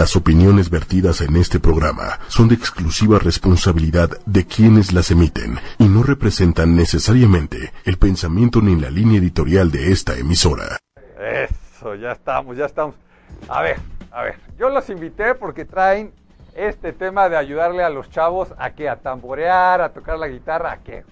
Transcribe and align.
Las 0.00 0.16
opiniones 0.16 0.70
vertidas 0.70 1.20
en 1.20 1.36
este 1.36 1.60
programa 1.60 2.20
son 2.28 2.48
de 2.48 2.54
exclusiva 2.54 3.18
responsabilidad 3.18 4.08
de 4.24 4.46
quienes 4.46 4.94
las 4.94 5.10
emiten 5.10 5.58
y 5.78 5.88
no 5.88 6.02
representan 6.02 6.74
necesariamente 6.74 7.70
el 7.84 7.98
pensamiento 7.98 8.62
ni 8.62 8.76
la 8.76 8.88
línea 8.88 9.18
editorial 9.18 9.70
de 9.70 9.92
esta 9.92 10.16
emisora. 10.16 10.78
Eso, 11.20 11.94
ya 11.96 12.12
estamos, 12.12 12.56
ya 12.56 12.64
estamos. 12.64 12.94
A 13.46 13.60
ver, 13.60 13.76
a 14.10 14.22
ver, 14.22 14.36
yo 14.58 14.70
los 14.70 14.88
invité 14.88 15.34
porque 15.34 15.66
traen 15.66 16.14
este 16.54 16.94
tema 16.94 17.28
de 17.28 17.36
ayudarle 17.36 17.84
a 17.84 17.90
los 17.90 18.08
chavos 18.08 18.54
a 18.56 18.70
que 18.70 18.88
a 18.88 18.96
tamborear, 18.96 19.82
a 19.82 19.92
tocar 19.92 20.18
la 20.18 20.28
guitarra, 20.28 20.72
a 20.72 20.78
qué. 20.78 21.04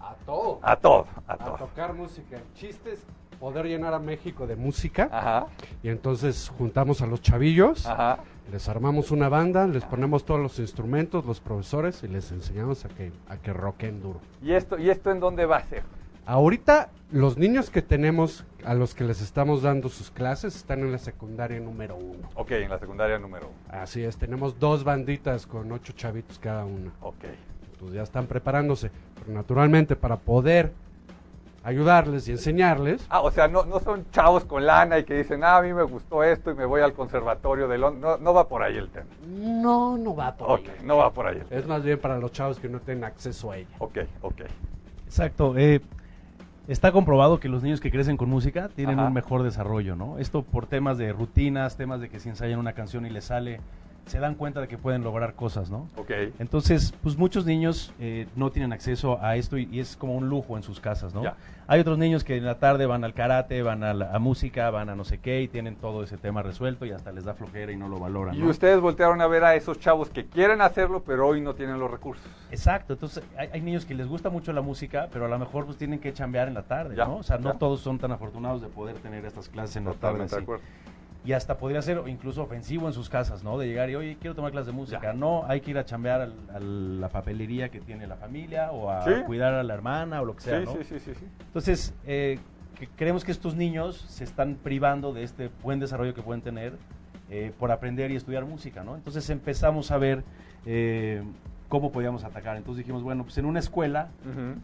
A 0.00 0.14
todo. 0.24 0.60
A 0.62 0.76
todo, 0.76 1.08
a 1.26 1.32
A 1.32 1.36
todo. 1.36 1.56
tocar 1.56 1.94
música. 1.94 2.36
El 2.36 2.54
chiste 2.54 2.92
es 2.92 3.00
poder 3.42 3.66
llenar 3.66 3.92
a 3.92 3.98
México 3.98 4.46
de 4.46 4.54
música. 4.54 5.08
Ajá, 5.10 5.46
Y 5.82 5.88
entonces 5.88 6.48
juntamos 6.56 7.02
a 7.02 7.08
los 7.08 7.20
chavillos, 7.20 7.84
ajá. 7.86 8.20
les 8.52 8.68
armamos 8.68 9.10
una 9.10 9.28
banda, 9.28 9.66
les 9.66 9.84
ponemos 9.84 10.24
todos 10.24 10.38
los 10.38 10.60
instrumentos, 10.60 11.26
los 11.26 11.40
profesores 11.40 12.04
y 12.04 12.06
les 12.06 12.30
enseñamos 12.30 12.84
a 12.84 12.88
que, 12.88 13.10
a 13.28 13.36
que 13.38 13.52
rocken 13.52 14.00
duro. 14.00 14.20
¿Y 14.40 14.52
esto, 14.52 14.78
¿Y 14.78 14.90
esto 14.90 15.10
en 15.10 15.18
dónde 15.18 15.44
va 15.44 15.56
a 15.56 15.64
ser? 15.64 15.82
Ahorita 16.24 16.90
los 17.10 17.36
niños 17.36 17.68
que 17.68 17.82
tenemos, 17.82 18.44
a 18.64 18.74
los 18.74 18.94
que 18.94 19.02
les 19.02 19.20
estamos 19.20 19.62
dando 19.62 19.88
sus 19.88 20.12
clases, 20.12 20.54
están 20.54 20.78
en 20.82 20.92
la 20.92 20.98
secundaria 20.98 21.58
número 21.58 21.96
uno. 21.96 22.28
Ok, 22.36 22.52
en 22.52 22.70
la 22.70 22.78
secundaria 22.78 23.18
número 23.18 23.48
uno. 23.48 23.76
Así 23.76 24.04
es, 24.04 24.18
tenemos 24.18 24.60
dos 24.60 24.84
banditas 24.84 25.48
con 25.48 25.72
ocho 25.72 25.94
chavitos 25.94 26.38
cada 26.38 26.64
una. 26.64 26.92
Ok. 27.00 27.24
Pues 27.80 27.92
ya 27.92 28.04
están 28.04 28.28
preparándose. 28.28 28.92
Pero 29.18 29.32
naturalmente 29.32 29.96
para 29.96 30.16
poder 30.16 30.72
ayudarles 31.64 32.26
y 32.28 32.32
enseñarles, 32.32 33.06
Ah, 33.08 33.20
o 33.20 33.30
sea, 33.30 33.46
no, 33.48 33.64
no 33.64 33.78
son 33.80 34.04
chavos 34.10 34.44
con 34.44 34.66
lana 34.66 34.98
y 34.98 35.04
que 35.04 35.14
dicen, 35.14 35.44
ah, 35.44 35.58
a 35.58 35.62
mí 35.62 35.72
me 35.72 35.84
gustó 35.84 36.24
esto 36.24 36.50
y 36.50 36.54
me 36.54 36.64
voy 36.64 36.80
al 36.80 36.92
conservatorio 36.92 37.68
de 37.68 37.78
Londres. 37.78 38.02
No, 38.02 38.16
no 38.18 38.34
va 38.34 38.48
por 38.48 38.62
ahí 38.62 38.76
el 38.76 38.88
tema. 38.88 39.06
no, 39.28 39.96
no 39.96 40.14
va 40.16 40.34
por 40.34 40.50
Ok, 40.60 40.66
ahí. 40.68 40.84
no 40.86 40.96
va 40.96 41.10
por 41.12 41.26
ahí 41.26 41.36
el 41.38 41.44
tema. 41.44 41.60
Es 41.60 41.66
más 41.66 41.82
bien 41.84 41.98
para 42.00 42.18
los 42.18 42.32
chavos 42.32 42.58
que 42.58 42.68
no 42.68 42.80
tienen 42.80 43.04
acceso 43.04 43.50
a 43.52 43.58
ella. 43.58 43.68
Ok, 43.78 43.98
ok. 44.22 44.40
Exacto. 45.06 45.54
eh, 45.56 45.80
está 46.68 46.90
comprobado 46.92 47.38
que 47.40 47.48
los 47.48 47.62
niños 47.62 47.80
que 47.80 47.90
crecen 47.90 48.16
con 48.16 48.28
música 48.28 48.68
tienen 48.74 48.98
Ajá. 48.98 49.08
un 49.08 49.14
mejor 49.14 49.42
desarrollo, 49.42 49.94
¿no? 49.96 50.18
Esto 50.18 50.42
por 50.42 50.66
temas 50.66 50.98
de 50.98 51.12
rutinas, 51.12 51.76
temas 51.76 52.00
de 52.00 52.08
que 52.08 52.18
si 52.20 52.28
ensayan 52.28 52.58
una 52.58 52.72
canción 52.72 53.04
y 53.06 53.10
les 53.10 53.24
sale, 53.24 53.60
se 54.12 54.18
dan 54.18 54.34
cuenta 54.34 54.60
de 54.60 54.68
que 54.68 54.76
pueden 54.76 55.02
lograr 55.02 55.32
cosas, 55.32 55.70
¿no? 55.70 55.88
Ok. 55.96 56.10
Entonces, 56.38 56.92
pues 57.02 57.16
muchos 57.16 57.46
niños 57.46 57.94
eh, 57.98 58.26
no 58.36 58.50
tienen 58.50 58.74
acceso 58.74 59.18
a 59.22 59.36
esto 59.36 59.56
y, 59.56 59.66
y 59.72 59.80
es 59.80 59.96
como 59.96 60.14
un 60.14 60.28
lujo 60.28 60.58
en 60.58 60.62
sus 60.62 60.80
casas, 60.80 61.14
¿no? 61.14 61.22
Ya. 61.22 61.34
Hay 61.66 61.80
otros 61.80 61.96
niños 61.96 62.22
que 62.22 62.36
en 62.36 62.44
la 62.44 62.58
tarde 62.58 62.84
van 62.84 63.04
al 63.04 63.14
karate, 63.14 63.62
van 63.62 63.82
a, 63.82 63.94
la, 63.94 64.14
a 64.14 64.18
música, 64.18 64.68
van 64.68 64.90
a 64.90 64.94
no 64.94 65.04
sé 65.04 65.16
qué 65.16 65.40
y 65.40 65.48
tienen 65.48 65.76
todo 65.76 66.02
ese 66.02 66.18
tema 66.18 66.42
resuelto 66.42 66.84
y 66.84 66.90
hasta 66.90 67.10
les 67.10 67.24
da 67.24 67.32
flojera 67.32 67.72
y 67.72 67.76
no 67.76 67.88
lo 67.88 67.98
valoran. 67.98 68.34
Y 68.34 68.40
¿no? 68.40 68.50
ustedes 68.50 68.80
voltearon 68.80 69.22
a 69.22 69.26
ver 69.28 69.44
a 69.44 69.54
esos 69.54 69.80
chavos 69.80 70.10
que 70.10 70.26
quieren 70.26 70.60
hacerlo, 70.60 71.02
pero 71.06 71.26
hoy 71.26 71.40
no 71.40 71.54
tienen 71.54 71.78
los 71.78 71.90
recursos. 71.90 72.26
Exacto, 72.50 72.92
entonces 72.92 73.24
hay, 73.38 73.48
hay 73.50 73.62
niños 73.62 73.86
que 73.86 73.94
les 73.94 74.08
gusta 74.08 74.28
mucho 74.28 74.52
la 74.52 74.60
música, 74.60 75.08
pero 75.10 75.24
a 75.24 75.28
lo 75.28 75.38
mejor 75.38 75.64
pues 75.64 75.78
tienen 75.78 76.00
que 76.00 76.12
chambear 76.12 76.48
en 76.48 76.54
la 76.54 76.64
tarde, 76.64 76.96
Ya, 76.96 77.06
¿no? 77.06 77.16
O 77.16 77.22
sea, 77.22 77.38
no 77.38 77.54
todos 77.54 77.80
son 77.80 77.98
tan 77.98 78.12
afortunados 78.12 78.60
de 78.60 78.68
poder 78.68 78.96
tener 78.96 79.24
estas 79.24 79.48
clases 79.48 79.76
en 79.76 79.86
la 79.86 79.92
tarde. 79.92 80.26
De 80.26 80.36
acuerdo. 80.36 80.62
Y 81.24 81.32
hasta 81.32 81.56
podría 81.56 81.80
ser 81.82 82.02
incluso 82.06 82.42
ofensivo 82.42 82.88
en 82.88 82.92
sus 82.92 83.08
casas, 83.08 83.44
¿no? 83.44 83.56
De 83.56 83.66
llegar 83.68 83.88
y, 83.90 83.94
oye, 83.94 84.16
quiero 84.20 84.34
tomar 84.34 84.50
clases 84.50 84.66
de 84.66 84.72
música. 84.72 85.00
Ya. 85.02 85.12
No, 85.12 85.44
hay 85.46 85.60
que 85.60 85.70
ir 85.70 85.78
a 85.78 85.84
chambear 85.84 86.20
al- 86.22 86.34
a 86.52 86.58
la 86.58 87.08
papelería 87.10 87.68
que 87.68 87.80
tiene 87.80 88.06
la 88.08 88.16
familia 88.16 88.72
o 88.72 88.90
a 88.90 89.04
Sí. 89.04 89.10
cuidar 89.26 89.54
a 89.54 89.62
la 89.62 89.72
hermana 89.74 90.20
o 90.20 90.24
lo 90.24 90.34
que 90.34 90.42
sea, 90.42 90.58
Sí, 90.60 90.64
¿no? 90.66 90.72
sí, 90.72 90.78
sí, 90.84 90.98
sí, 90.98 91.14
sí. 91.14 91.24
Entonces, 91.46 91.94
eh, 92.06 92.40
que 92.76 92.88
creemos 92.88 93.24
que 93.24 93.30
estos 93.30 93.54
niños 93.54 93.96
se 94.08 94.24
están 94.24 94.56
privando 94.56 95.12
de 95.12 95.22
este 95.22 95.50
buen 95.62 95.78
desarrollo 95.78 96.12
que 96.14 96.22
pueden 96.22 96.42
tener 96.42 96.72
eh, 97.30 97.52
por 97.58 97.70
aprender 97.70 98.10
y 98.10 98.16
estudiar 98.16 98.44
música, 98.44 98.82
¿no? 98.82 98.96
Entonces 98.96 99.30
empezamos 99.30 99.90
a 99.92 99.98
ver 99.98 100.24
eh, 100.66 101.22
cómo 101.68 101.92
podíamos 101.92 102.24
atacar. 102.24 102.56
Entonces 102.56 102.78
dijimos, 102.78 103.02
bueno, 103.02 103.22
pues 103.22 103.38
en 103.38 103.46
una 103.46 103.58
escuela 103.60 104.08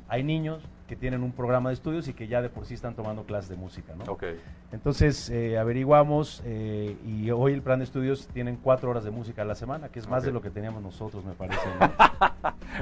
hay 0.08 0.22
niños 0.24 0.62
que 0.89 0.97
tienen 0.97 1.22
un 1.22 1.31
programa 1.32 1.69
de 1.69 1.75
estudios 1.75 2.09
y 2.09 2.15
que 2.15 2.26
ya 2.26 2.41
de 2.43 2.49
por 2.49 2.65
sí 2.65 2.75
están 2.75 2.94
tomando 2.94 3.25
clases 3.25 3.50
de 3.50 3.56
música, 3.56 3.93
¿no? 3.94 4.10
Ok. 4.10 4.25
Entonces 4.72 5.28
eh, 5.31 5.59
averiguamos 5.59 6.43
eh, 6.47 6.97
y 7.06 7.31
hoy 7.31 7.53
el 7.53 7.62
plan 7.62 7.78
de 7.78 7.84
estudios 7.84 8.26
tienen 8.32 8.56
cuatro 8.56 8.91
horas 8.91 9.04
de 9.04 9.10
música 9.10 9.43
a 9.43 9.44
la 9.44 9.54
semana, 9.54 9.91
que 9.91 9.98
es 9.98 10.09
más 10.09 10.21
Ok. 10.22 10.27
de 10.27 10.32
lo 10.32 10.41
que 10.41 10.50
teníamos 10.50 10.82
nosotros, 10.82 11.25
me 11.25 11.34
parece. 11.34 11.60
¿no? 11.78 11.91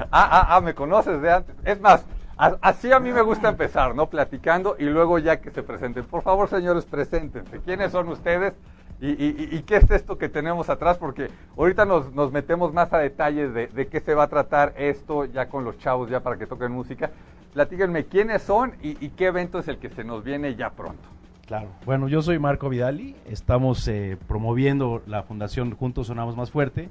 Ah, 0.09 0.29
ah, 0.31 0.47
ah, 0.55 0.61
me 0.61 0.73
conoces 0.73 1.21
de 1.21 1.31
antes. 1.31 1.55
Es 1.65 1.81
más, 1.81 2.05
a- 2.37 2.57
así 2.61 2.91
a 2.91 2.99
mí 2.99 3.11
me 3.11 3.21
gusta 3.21 3.49
empezar, 3.49 3.93
¿no? 3.95 4.09
Platicando 4.09 4.75
y 4.79 4.85
luego 4.85 5.19
ya 5.19 5.41
que 5.41 5.51
se 5.51 5.63
presenten. 5.63 6.05
Por 6.05 6.21
favor, 6.21 6.47
señores, 6.49 6.85
preséntense. 6.85 7.59
¿Quiénes 7.61 7.91
son 7.91 8.07
ustedes? 8.09 8.53
¿Y, 9.01 9.09
y- 9.11 9.49
y 9.51 9.61
qué 9.63 9.77
es 9.77 9.91
esto 9.91 10.17
que 10.17 10.29
tenemos 10.29 10.69
atrás? 10.69 10.97
Porque 10.97 11.29
ahorita 11.57 11.85
nos, 11.85 12.13
nos 12.13 12.31
metemos 12.31 12.73
más 12.73 12.93
a 12.93 12.99
detalles 12.99 13.53
de, 13.53 13.67
de 13.67 13.87
qué 13.87 13.99
se 13.99 14.13
va 14.13 14.23
a 14.23 14.27
tratar 14.27 14.73
esto 14.77 15.25
ya 15.25 15.49
con 15.49 15.63
los 15.65 15.77
chavos, 15.79 16.09
ya 16.09 16.21
para 16.21 16.37
que 16.37 16.47
toquen 16.47 16.71
música. 16.71 17.09
Platíquenme 17.53 18.05
quiénes 18.05 18.43
son 18.43 18.73
y, 18.81 19.03
y 19.03 19.09
qué 19.09 19.27
evento 19.27 19.59
es 19.59 19.67
el 19.67 19.77
que 19.77 19.89
se 19.89 20.03
nos 20.03 20.23
viene 20.23 20.55
ya 20.55 20.69
pronto. 20.69 21.09
Claro. 21.47 21.69
Bueno, 21.85 22.09
yo 22.09 22.21
soy 22.21 22.39
Marco 22.39 22.67
Vidali, 22.67 23.15
estamos 23.25 23.87
eh, 23.87 24.17
promoviendo 24.27 25.01
la 25.07 25.23
fundación 25.23 25.71
Juntos 25.71 26.07
Sonamos 26.07 26.35
Más 26.35 26.51
Fuerte 26.51 26.89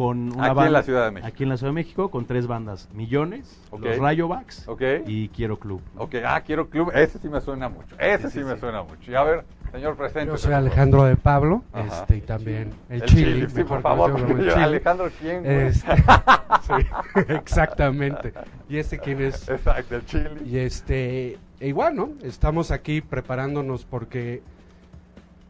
Con 0.00 0.32
una 0.32 0.52
Aquí 0.52 0.60
en 0.60 0.72
la 0.72 0.82
Ciudad 0.82 1.04
de 1.04 1.10
México. 1.10 1.28
Aquí 1.28 1.42
en 1.42 1.48
la 1.50 1.56
Ciudad 1.58 1.72
de 1.72 1.74
México 1.74 2.10
con 2.10 2.24
tres 2.24 2.46
bandas, 2.46 2.88
Millones, 2.94 3.60
Ok. 3.70 3.84
Los 3.84 3.98
Rayobacks 3.98 4.66
Ok. 4.66 4.80
y 5.06 5.28
Quiero 5.28 5.58
Club. 5.58 5.82
Ok, 5.98 6.14
ah, 6.24 6.40
quiero 6.40 6.70
club. 6.70 6.90
Ese 6.94 7.18
sí 7.18 7.28
me 7.28 7.38
suena 7.42 7.68
mucho. 7.68 7.96
Ese 7.98 8.30
Sí, 8.30 8.32
sí, 8.32 8.38
sí, 8.38 8.44
me 8.46 8.54
sí. 8.54 8.60
suena 8.60 8.82
mucho. 8.82 9.12
Y 9.12 9.14
a 9.14 9.22
ver, 9.24 9.44
señor 9.70 9.96
presidente. 9.98 10.30
Yo 10.32 10.38
soy 10.38 10.54
Alejandro 10.54 11.04
de 11.04 11.16
Pablo, 11.16 11.64
Ajá. 11.74 12.00
este, 12.00 12.16
y 12.16 12.20
también 12.22 12.72
el, 12.88 13.02
El 13.02 13.08
Chili, 13.10 13.24
Chili, 13.24 13.50
sí, 13.50 13.62
por 13.62 13.82
favor. 13.82 14.18
Yo, 14.18 14.26
Chili. 14.38 14.50
Alejandro, 14.52 15.10
¿quién? 15.20 15.44
Este, 15.44 15.92
sí, 16.66 16.86
exactamente. 17.28 18.32
¿Y 18.70 18.78
este 18.78 18.98
quién 18.98 19.20
es? 19.20 19.50
Exacto, 19.50 19.96
el 19.96 20.06
chile. 20.06 20.30
Y 20.46 20.56
este, 20.56 21.36
e 21.60 21.68
igual, 21.68 21.94
¿no? 21.94 22.08
Estamos 22.22 22.70
aquí 22.70 23.02
preparándonos 23.02 23.84
porque 23.84 24.42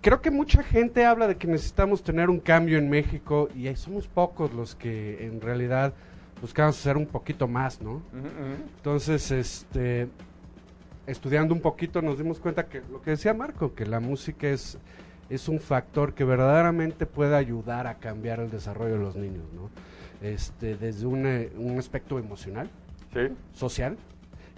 creo 0.01 0.21
que 0.21 0.31
mucha 0.31 0.63
gente 0.63 1.05
habla 1.05 1.29
de 1.29 1.37
que 1.37 1.47
necesitamos 1.47 2.03
tener 2.03 2.31
un 2.31 2.41
cambio 2.41 2.79
en 2.79 2.89
México 2.89 3.49
y 3.55 3.67
ahí 3.69 3.77
somos 3.77 4.07
pocos 4.07 4.53
los 4.53 4.75
que 4.75 5.25
en 5.27 5.41
realidad 5.41 5.93
buscamos 6.41 6.79
hacer 6.79 6.97
un 6.97 7.07
poquito 7.07 7.47
más, 7.49 7.81
¿no? 7.83 8.03
Entonces, 8.77 9.31
este, 9.31 10.09
estudiando 11.07 11.55
un 11.55 11.61
poquito 11.61 12.01
nos 12.03 12.19
dimos 12.19 12.41
cuenta 12.41 12.67
que 12.67 12.83
lo 12.91 13.03
que 13.03 13.11
decía 13.11 13.35
Marco, 13.35 13.75
que 13.75 13.85
la 13.87 14.01
música 14.01 14.49
es, 14.49 14.79
es 15.29 15.49
un 15.49 15.61
factor 15.61 16.15
que 16.15 16.25
verdaderamente 16.25 17.05
puede 17.07 17.37
ayudar 17.37 17.87
a 17.87 17.95
cambiar 17.97 18.41
el 18.41 18.51
desarrollo 18.51 18.95
de 18.95 19.01
los 19.01 19.17
niños, 19.17 19.45
¿no? 19.55 19.71
Este, 20.27 20.77
desde 20.77 21.07
un, 21.07 21.27
eh, 21.27 21.51
un 21.57 21.79
aspecto 21.79 22.19
emocional, 22.19 22.69
Sí. 23.13 23.21
social 23.53 23.97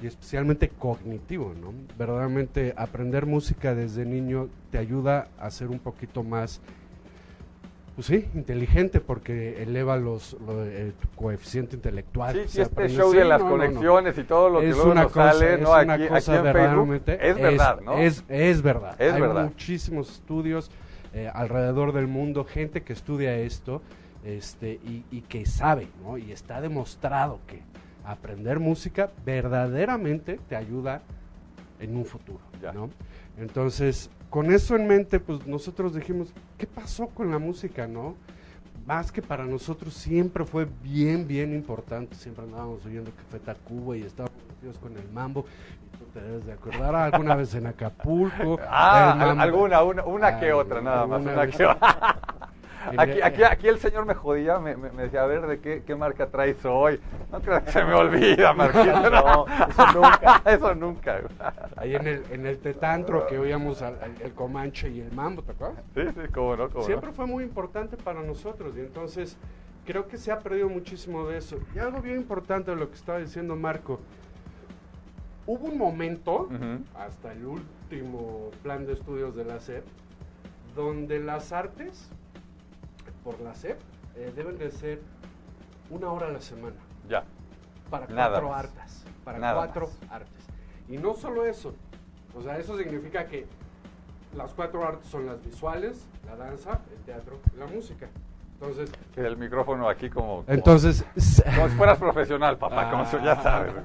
y 0.02 0.06
especialmente 0.06 0.68
cognitivo, 0.68 1.54
¿no? 1.60 1.72
Verdaderamente 1.98 2.74
aprender 2.76 3.26
música 3.26 3.74
desde 3.74 4.04
niño 4.04 4.48
te 4.70 4.78
ayuda 4.78 5.28
a 5.38 5.50
ser 5.50 5.68
un 5.68 5.78
poquito 5.78 6.22
más, 6.24 6.60
pues 7.94 8.06
sí, 8.06 8.26
inteligente 8.34 9.00
porque 9.00 9.62
eleva 9.62 9.96
los, 9.98 10.32
lo- 10.46 10.64
eh, 10.64 10.92
tu 11.00 11.08
coeficiente 11.10 11.76
intelectual. 11.76 12.34
Sí, 12.34 12.40
Se 12.44 12.48
sí, 12.48 12.60
este 12.62 12.88
show 12.88 13.12
sí, 13.12 13.18
de 13.18 13.24
las 13.26 13.40
no, 13.40 13.50
no, 13.50 13.56
no. 13.56 13.62
conexiones 13.64 14.16
y 14.18 14.24
todo 14.24 14.48
lo 14.48 14.60
que 14.60 14.70
Es 14.70 14.76
luego 14.76 14.92
una 14.92 15.02
nos 15.02 15.12
cosa, 15.12 15.32
sale, 15.34 15.54
es 15.54 15.60
¿no? 15.60 15.70
una 15.70 15.92
Aquí, 15.94 16.08
cosa 16.08 16.16
aquí 16.16 16.16
en 16.16 16.24
Facebook. 16.24 16.42
verdaderamente. 16.42 17.28
Es 17.28 17.36
verdad, 17.36 17.80
¿no? 17.82 17.98
Es, 17.98 18.24
es 18.28 18.62
verdad. 18.62 19.00
Es 19.00 19.12
Hay 19.12 19.20
verdad. 19.20 19.44
muchísimos 19.44 20.10
estudios 20.10 20.70
eh, 21.14 21.30
alrededor 21.32 21.92
del 21.92 22.06
mundo, 22.06 22.44
gente 22.44 22.82
que 22.82 22.94
estudia 22.94 23.36
esto 23.36 23.82
este, 24.24 24.80
y, 24.86 25.04
y 25.10 25.20
que 25.22 25.44
sabe, 25.44 25.88
¿no? 26.02 26.16
Y 26.16 26.32
está 26.32 26.60
demostrado 26.62 27.40
que 27.46 27.60
aprender 28.04 28.58
música 28.60 29.10
verdaderamente 29.24 30.38
te 30.48 30.56
ayuda 30.56 31.02
en 31.80 31.96
un 31.96 32.04
futuro, 32.04 32.40
Ya. 32.60 32.72
¿no? 32.72 32.90
Entonces, 33.38 34.10
con 34.30 34.52
eso 34.52 34.76
en 34.76 34.86
mente, 34.86 35.18
pues 35.20 35.46
nosotros 35.46 35.94
dijimos, 35.94 36.32
¿qué 36.58 36.66
pasó 36.66 37.06
con 37.08 37.30
la 37.30 37.38
música, 37.38 37.86
no? 37.86 38.14
Más 38.86 39.12
que 39.12 39.22
para 39.22 39.44
nosotros 39.44 39.94
siempre 39.94 40.44
fue 40.44 40.66
bien, 40.82 41.26
bien 41.28 41.54
importante. 41.54 42.14
Siempre 42.16 42.44
andábamos 42.44 42.84
oyendo 42.84 43.10
Café 43.12 43.38
Tacuba 43.38 43.96
y 43.96 44.02
estábamos 44.02 44.36
metidos 44.48 44.78
con 44.78 44.96
el 44.96 45.08
mambo. 45.12 45.44
Y 45.94 45.96
tú 45.98 46.04
te 46.12 46.20
debes 46.20 46.46
de 46.46 46.52
acordar 46.52 46.94
alguna 46.94 47.36
vez 47.36 47.54
en 47.54 47.66
Acapulco. 47.66 48.58
Ah, 48.68 49.14
mambo. 49.16 49.42
alguna, 49.42 49.82
una, 49.82 50.04
una 50.04 50.40
que 50.40 50.50
Ah, 50.50 50.56
otra, 50.56 50.80
nada 50.80 51.06
más. 51.06 51.22
Una 51.22 51.46
que 51.46 51.64
otra. 51.64 52.18
Aquí, 52.96 53.12
el- 53.12 53.22
aquí, 53.22 53.42
aquí 53.44 53.68
el 53.68 53.78
señor 53.78 54.06
me 54.06 54.14
jodía, 54.14 54.58
me, 54.58 54.76
me- 54.76 54.90
me 54.90 55.02
decía, 55.04 55.22
a 55.22 55.26
ver, 55.26 55.46
¿de 55.46 55.60
qué, 55.60 55.82
qué 55.86 55.94
marca 55.94 56.26
traes 56.28 56.64
hoy? 56.64 57.00
No 57.30 57.40
creo 57.40 57.64
que 57.64 57.70
se 57.70 57.84
me 57.84 57.94
olvida, 57.94 58.52
Marquito. 58.52 59.10
No, 59.10 59.46
eso 59.68 59.92
nunca. 59.94 60.42
eso 60.44 60.74
nunca. 60.74 61.20
Ahí 61.76 61.94
en 61.94 62.06
el, 62.06 62.24
en 62.30 62.46
el 62.46 62.58
tetantro 62.58 63.26
que 63.26 63.38
oíamos 63.38 63.82
al- 63.82 63.98
al- 64.02 64.20
el 64.22 64.32
Comanche 64.32 64.90
y 64.90 65.00
el 65.00 65.12
mambo, 65.12 65.42
¿te 65.42 65.52
acuerdas? 65.52 65.82
Sí, 65.94 66.02
sí, 66.08 66.20
cómo 66.32 66.56
no, 66.56 66.68
cómo 66.70 66.84
Siempre 66.84 67.10
no. 67.10 67.14
fue 67.14 67.26
muy 67.26 67.44
importante 67.44 67.96
para 67.96 68.22
nosotros 68.22 68.74
y 68.76 68.80
entonces 68.80 69.36
creo 69.86 70.06
que 70.08 70.16
se 70.16 70.30
ha 70.32 70.38
perdido 70.38 70.68
muchísimo 70.68 71.26
de 71.28 71.38
eso. 71.38 71.58
Y 71.74 71.78
algo 71.78 72.00
bien 72.00 72.16
importante 72.16 72.70
de 72.70 72.76
lo 72.76 72.88
que 72.88 72.94
estaba 72.96 73.18
diciendo 73.18 73.56
Marco. 73.56 74.00
Hubo 75.44 75.66
un 75.66 75.76
momento, 75.76 76.48
hasta 76.96 77.32
el 77.32 77.44
último 77.44 78.50
plan 78.62 78.86
de 78.86 78.92
estudios 78.92 79.34
de 79.34 79.44
la 79.44 79.58
SEP, 79.58 79.84
donde 80.76 81.18
las 81.18 81.52
artes, 81.52 82.08
por 83.24 83.40
la 83.40 83.54
SEP, 83.54 83.78
eh, 84.16 84.32
deben 84.34 84.58
de 84.58 84.70
ser 84.70 85.00
una 85.90 86.10
hora 86.10 86.26
a 86.26 86.30
la 86.30 86.40
semana 86.40 86.76
Ya. 87.08 87.24
para 87.90 88.06
Nada 88.08 88.40
cuatro 88.40 88.48
más. 88.50 88.64
artes. 88.64 89.04
Para 89.24 89.38
Nada 89.38 89.54
cuatro 89.54 89.90
más. 90.02 90.12
artes. 90.12 90.44
Y 90.88 90.96
no 90.98 91.14
solo 91.14 91.44
eso. 91.44 91.74
O 92.34 92.42
sea, 92.42 92.58
eso 92.58 92.76
significa 92.78 93.26
que 93.26 93.46
las 94.36 94.52
cuatro 94.52 94.86
artes 94.86 95.06
son 95.08 95.26
las 95.26 95.42
visuales, 95.44 96.06
la 96.26 96.36
danza, 96.36 96.80
el 96.96 96.98
teatro 97.04 97.38
y 97.54 97.58
la 97.58 97.66
música. 97.66 98.08
Entonces, 98.54 98.90
Que 99.12 99.22
el 99.26 99.36
micrófono 99.36 99.88
aquí 99.88 100.08
como... 100.08 100.36
como- 100.36 100.44
entonces 100.46 101.04
Como 101.56 101.68
si 101.68 101.74
fueras 101.76 101.98
profesional, 101.98 102.56
papá, 102.58 102.90
como 102.90 103.04
si 103.06 103.16
ya 103.22 103.42
sabes. 103.42 103.72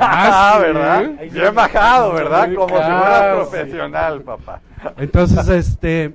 Ah, 0.00 0.54
sí. 0.56 0.62
¿verdad? 0.62 1.10
Bien 1.32 1.54
bajado, 1.54 2.12
¿verdad? 2.14 2.48
Como 2.54 2.68
si 2.68 2.82
fueras 2.84 3.36
profesional, 3.36 4.22
papá. 4.22 4.60
Entonces, 4.96 5.48
este, 5.48 6.14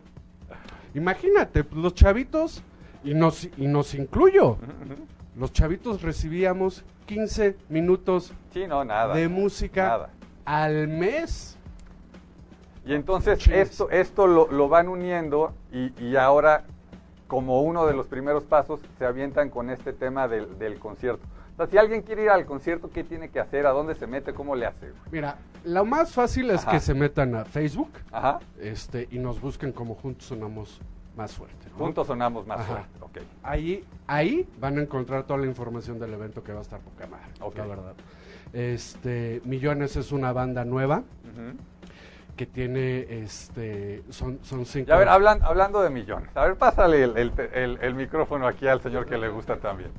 imagínate, 0.95 1.66
los 1.74 1.94
chavitos, 1.94 2.63
y 3.04 3.13
nos, 3.13 3.45
y 3.57 3.68
nos 3.68 3.94
incluyo, 3.95 4.57
los 5.36 5.51
chavitos 5.51 6.01
recibíamos 6.01 6.84
15 7.06 7.57
minutos 7.69 8.34
Sí, 8.54 8.66
no, 8.68 8.86
nada. 8.86 9.13
de 9.13 9.28
música 9.28 9.88
Nada. 9.88 10.10
al 10.45 10.88
mes. 10.88 11.57
Y 12.86 12.94
entonces 12.94 13.45
esto, 13.48 13.90
esto 13.90 14.28
lo, 14.28 14.51
lo 14.51 14.69
van 14.69 14.88
uniendo 14.90 15.54
y, 15.72 15.92
y 16.04 16.16
ahora, 16.18 16.63
como 17.28 17.62
uno 17.62 17.86
de 17.86 17.94
los 17.94 18.07
primeros 18.07 18.44
pasos, 18.44 18.80
se 19.00 19.06
avientan 19.06 19.50
con 19.50 19.69
este 19.69 19.92
tema 19.94 20.28
del, 20.28 20.57
del 20.60 20.80
concierto. 20.80 21.25
O 21.53 21.57
sea, 21.57 21.67
si 21.67 21.77
alguien 21.77 22.01
quiere 22.01 22.23
ir 22.23 22.29
al 22.29 22.45
concierto, 22.45 22.89
¿qué 22.89 23.03
tiene 23.03 23.29
que 23.29 23.39
hacer? 23.39 23.65
¿A 23.67 23.71
dónde 23.71 23.94
se 23.95 24.07
mete? 24.07 24.33
¿Cómo 24.33 24.55
le 24.55 24.65
hace? 24.65 24.91
Mira, 25.11 25.38
lo 25.65 25.85
más 25.85 26.11
fácil 26.11 26.50
es 26.50 26.61
Ajá. 26.63 26.71
que 26.71 26.79
se 26.79 26.94
metan 26.95 27.35
a 27.35 27.45
Facebook 27.45 27.91
Ajá. 28.11 28.39
este, 28.59 29.07
y 29.11 29.19
nos 29.19 29.39
busquen 29.39 29.71
como 29.71 29.94
Juntos 29.95 30.25
Sonamos 30.25 30.81
Más 31.15 31.31
Fuerte. 31.33 31.67
¿no? 31.71 31.77
Juntos 31.77 32.07
sonamos 32.07 32.47
más 32.47 32.59
Ajá. 32.61 32.67
fuerte. 32.73 32.89
Ok. 33.01 33.17
Ahí, 33.44 33.83
ahí 34.07 34.47
van 34.59 34.79
a 34.79 34.81
encontrar 34.81 35.23
toda 35.23 35.38
la 35.39 35.45
información 35.45 36.00
del 36.00 36.13
evento 36.13 36.44
que 36.44 36.53
va 36.53 36.59
a 36.59 36.63
estar 36.63 36.79
poca 36.79 37.05
madre, 37.07 37.25
la 37.57 37.65
verdad. 37.67 37.94
Este, 38.51 39.41
Millones 39.45 39.95
es 39.95 40.11
una 40.11 40.33
banda 40.33 40.65
nueva 40.65 41.03
que 42.35 42.47
tiene, 42.47 43.06
este, 43.23 44.01
son, 44.09 44.39
son 44.41 44.65
cinco. 44.65 44.89
Y 44.89 44.91
a 44.94 44.97
ver, 44.97 45.07
hablan, 45.07 45.44
hablando 45.44 45.83
de 45.83 45.91
millones. 45.91 46.29
A 46.35 46.45
ver, 46.45 46.56
pásale 46.56 47.03
el, 47.03 47.15
el- 47.17 47.31
el- 47.53 47.77
el 47.79 47.94
micrófono 47.94 48.47
aquí 48.47 48.67
al 48.67 48.81
señor 48.81 49.06
que 49.06 49.17
le 49.17 49.29
gusta 49.29 49.57
también. 49.57 49.91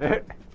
Eh, 0.00 0.24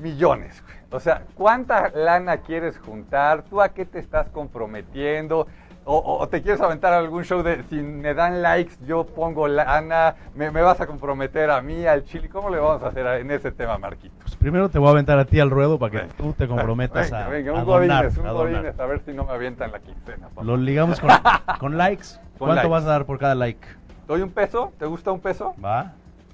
millones. 0.00 0.62
O 0.90 0.98
sea, 1.00 1.22
¿cuánta 1.34 1.90
lana 1.90 2.38
quieres 2.38 2.78
juntar? 2.78 3.42
¿Tú 3.42 3.60
a 3.60 3.68
qué 3.68 3.84
te 3.84 3.98
estás 3.98 4.28
comprometiendo? 4.30 5.46
O, 5.92 6.28
te 6.28 6.40
quieres 6.42 6.60
aventar 6.60 6.92
a 6.92 6.98
algún 6.98 7.24
show 7.24 7.42
de 7.42 7.64
si 7.68 7.76
me 7.76 8.14
dan 8.14 8.42
likes, 8.42 8.74
yo 8.86 9.04
pongo 9.06 9.48
lana, 9.48 10.14
me, 10.36 10.50
me 10.52 10.60
vas 10.62 10.80
a 10.80 10.86
comprometer 10.86 11.50
a 11.50 11.62
mí, 11.62 11.84
al 11.86 12.04
chile? 12.04 12.28
¿Cómo 12.28 12.48
le 12.50 12.58
vamos 12.58 12.82
a 12.82 12.88
hacer 12.88 13.04
en 13.06 13.30
ese 13.32 13.50
tema, 13.50 13.76
Marquito? 13.78 14.14
Pues 14.20 14.36
primero 14.36 14.68
te 14.68 14.78
voy 14.78 14.88
a 14.88 14.90
aventar 14.92 15.18
a 15.18 15.24
ti 15.24 15.40
al 15.40 15.50
ruedo 15.50 15.78
para 15.80 15.90
que 15.90 15.98
Venga. 15.98 16.14
tú 16.16 16.32
te 16.34 16.46
comprometas 16.46 17.10
venga, 17.10 17.26
a, 17.26 17.28
venga, 17.28 17.50
a 17.50 17.54
un 17.54 17.66
donar, 17.66 18.04
godines, 18.04 18.18
un 18.18 18.26
a 18.26 18.32
godines, 18.32 18.78
a 18.78 18.86
ver 18.86 19.00
si 19.00 19.12
no 19.12 19.24
me 19.24 19.32
avientan 19.32 19.72
la 19.72 19.80
quincena. 19.80 20.28
papá. 20.28 20.44
Lo 20.44 20.56
ligamos 20.56 21.00
con, 21.00 21.10
con 21.58 21.76
likes. 21.76 22.06
Con 22.38 22.48
¿Cuánto 22.48 22.54
likes. 22.56 22.68
vas 22.68 22.84
a 22.84 22.88
dar 22.88 23.06
por 23.06 23.18
cada 23.18 23.34
like? 23.34 23.66
¿Doy 24.06 24.20
un 24.22 24.30
peso? 24.30 24.72
¿Te 24.78 24.86
gusta 24.86 25.10
un 25.10 25.20
peso? 25.20 25.54
¿Va? 25.64 25.92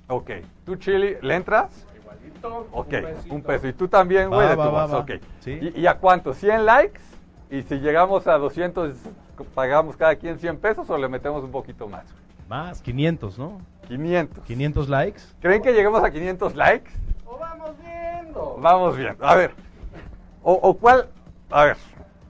Ok. 0.09 0.33
¿Tú, 0.67 0.77
Chili, 0.77 1.17
le 1.23 1.35
entras? 1.35 1.87
Igualito, 2.38 2.69
Ok, 2.73 2.88
pesito. 2.88 3.35
un 3.35 3.43
peso. 3.43 3.69
Y 3.69 3.73
tú 3.73 3.88
también, 3.88 4.29
güey, 4.29 4.49
de 4.49 4.55
tu 4.55 4.61
va, 4.61 4.87
va. 4.87 4.99
Ok. 4.99 5.12
Sí. 5.41 5.59
¿Y, 5.75 5.81
y 5.81 5.87
a 5.87 5.94
cuánto? 5.99 6.35
¿100 6.35 6.65
likes? 6.65 7.00
Y 7.50 7.62
si 7.62 7.77
llegamos 7.77 8.27
a 8.27 8.38
200, 8.38 8.97
¿pagamos 9.55 9.97
cada 9.97 10.17
quien 10.17 10.38
100 10.38 10.59
pesos 10.59 10.91
o 10.91 10.99
le 10.99 11.09
metemos 11.09 11.44
un 11.44 11.50
poquito 11.50 11.88
más? 11.88 12.05
Más, 12.49 12.81
500, 12.83 13.38
¿no? 13.38 13.61
500. 13.88 14.44
500 14.44 14.88
likes. 14.88 15.21
¿Creen 15.41 15.62
que 15.62 15.73
lleguemos 15.73 16.03
a 16.03 16.11
500 16.11 16.55
likes? 16.55 16.91
¡O 17.25 17.38
vamos 17.38 17.71
viendo! 17.81 18.56
Vamos 18.61 18.97
bien. 18.97 19.17
A 19.21 19.35
ver. 19.35 19.53
¿O, 20.43 20.53
o 20.55 20.75
cuál? 20.77 21.09
A 21.50 21.65
ver. 21.65 21.77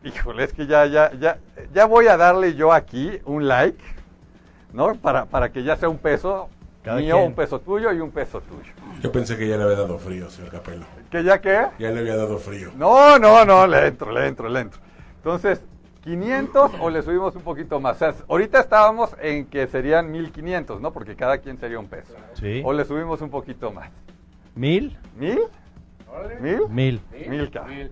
Híjole, 0.05 0.45
es 0.45 0.53
que 0.53 0.67
ya, 0.67 0.87
ya, 0.87 1.13
ya, 1.15 1.39
ya 1.75 1.87
voy 1.87 2.07
a 2.07 2.17
darle 2.17 2.55
yo 2.55 2.73
aquí 2.73 3.19
un 3.25 3.49
like, 3.49 3.83
¿no? 4.73 4.95
Para, 4.95 5.25
para 5.27 5.51
que 5.51 5.65
ya 5.65 5.77
sea 5.77 5.89
un 5.89 5.99
peso 5.99 6.49
Cada 6.87 7.01
mío, 7.01 7.17
quien. 7.17 7.27
un 7.27 7.35
peso 7.35 7.61
tuyo 7.61 7.93
y 7.93 7.99
un 7.99 8.13
peso 8.13 8.41
tuyo. 8.41 8.73
Yo 9.03 9.11
pensé 9.11 9.37
que 9.37 9.49
ya 9.49 9.57
le 9.57 9.65
había 9.65 9.75
dado 9.75 9.99
frío, 9.99 10.31
señor 10.31 10.53
Capelo. 10.53 10.85
¿Que 11.11 11.25
ya 11.25 11.41
qué? 11.41 11.67
Ya 11.81 11.91
le 11.91 11.99
había 11.99 12.15
dado 12.15 12.39
frío. 12.39 12.71
No, 12.77 13.19
no, 13.19 13.45
no, 13.45 13.67
le 13.67 13.89
entro, 13.89 14.13
le 14.13 14.29
entro, 14.29 14.49
le 14.49 14.61
entro. 14.61 14.81
Entonces, 15.17 15.61
500 16.05 16.71
o 16.81 16.89
le 16.89 17.03
subimos 17.03 17.35
un 17.35 17.43
poquito 17.43 17.81
más. 17.81 17.97
O 17.97 17.99
sea, 17.99 18.15
ahorita 18.29 18.61
estábamos 18.61 19.17
en 19.21 19.47
que 19.47 19.67
serían 19.67 20.13
1500, 20.13 20.81
¿no? 20.81 20.93
Porque 20.93 21.17
cada 21.17 21.39
quien 21.39 21.59
sería 21.59 21.81
un 21.81 21.89
peso. 21.89 22.15
Sí. 22.35 22.63
O 22.65 22.73
le 22.73 22.85
subimos 22.85 23.21
un 23.21 23.31
poquito 23.31 23.73
más. 23.73 23.91
¿Mil? 24.55 24.97
¿Mil? 25.17 25.41
¿Mil? 26.41 26.69
Mil. 26.69 27.01
Mil, 27.29 27.51
cabrón. 27.51 27.91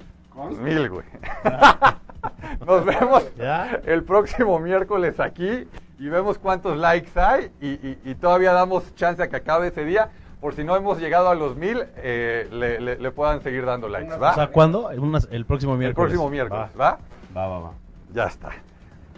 Mil, 0.62 0.88
güey. 0.88 1.06
Nos 2.64 2.84
vemos 2.84 3.24
¿Ya? 3.36 3.80
el 3.86 4.04
próximo 4.04 4.60
miércoles 4.60 5.18
aquí 5.18 5.66
y 5.98 6.08
vemos 6.08 6.38
cuántos 6.38 6.76
likes 6.76 7.18
hay 7.20 7.50
y, 7.60 7.68
y- 7.68 7.98
y 8.04 8.14
todavía 8.14 8.52
damos 8.52 8.94
chance 8.94 9.22
a 9.22 9.28
que 9.28 9.36
acabe 9.36 9.68
ese 9.68 9.84
día. 9.84 10.10
Por 10.40 10.54
si 10.54 10.62
no 10.64 10.76
hemos 10.76 10.98
llegado 11.00 11.30
a 11.30 11.34
los 11.34 11.56
mil, 11.56 11.84
eh, 11.96 12.46
le, 12.52 12.78
le- 12.80 12.98
le 12.98 13.10
puedan 13.12 13.42
seguir 13.42 13.64
dando 13.64 13.88
likes, 13.88 14.16
¿va? 14.16 14.32
O 14.32 14.34
sea, 14.34 14.46
¿cuándo? 14.48 14.88
Unas- 14.98 15.26
el 15.30 15.46
próximo 15.46 15.72
el 15.72 15.78
miércoles. 15.78 16.10
próximo 16.10 16.28
miércoles, 16.30 16.66
¿va? 16.78 16.98
Va, 17.34 17.46
va, 17.48 17.60
va. 17.60 17.70
Ya 18.12 18.24
está. 18.24 18.50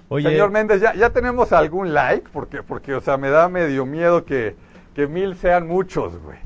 Oye, 0.09 0.29
Señor 0.31 0.51
Méndez, 0.51 0.81
¿ya, 0.81 0.95
ya 0.95 1.11
tenemos 1.11 1.53
algún 1.53 1.93
like, 1.93 2.29
porque, 2.33 2.63
porque, 2.63 2.95
o 2.95 3.01
sea, 3.01 3.17
me 3.17 3.29
da 3.31 3.49
medio 3.49 3.85
miedo 3.85 4.25
que, 4.25 4.55
que 4.95 5.09
mil 5.09 5.35
sean 5.37 5.67
muchos, 5.67 6.17
güey. 6.23 6.39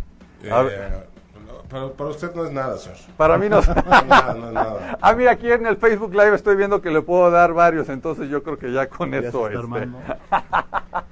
A 0.50 0.62
ver, 0.62 0.72
Eh, 0.72 1.04
para, 1.70 1.88
para 1.88 2.10
usted 2.10 2.34
no 2.34 2.44
es 2.44 2.52
nada, 2.52 2.76
señor. 2.76 2.98
para 3.16 3.38
mí 3.38 3.48
no. 3.50 3.56
No 3.56 3.60
es 3.60 4.06
nada, 4.06 4.34
no 4.34 4.46
es 4.48 4.52
nada. 4.52 4.98
Ah, 5.00 5.14
mira, 5.14 5.30
aquí 5.30 5.50
en 5.50 5.66
el 5.66 5.76
Facebook 5.76 6.12
Live 6.12 6.34
estoy 6.34 6.56
viendo 6.56 6.82
que 6.82 6.90
le 6.90 7.02
puedo 7.02 7.30
dar 7.30 7.52
varios, 7.52 7.88
entonces 7.88 8.28
yo 8.28 8.42
creo 8.42 8.58
que 8.58 8.72
ya 8.72 8.88
con 8.88 9.10
ya 9.10 9.18
eso 9.18 9.48
está 9.48 9.78
este. 9.78 9.88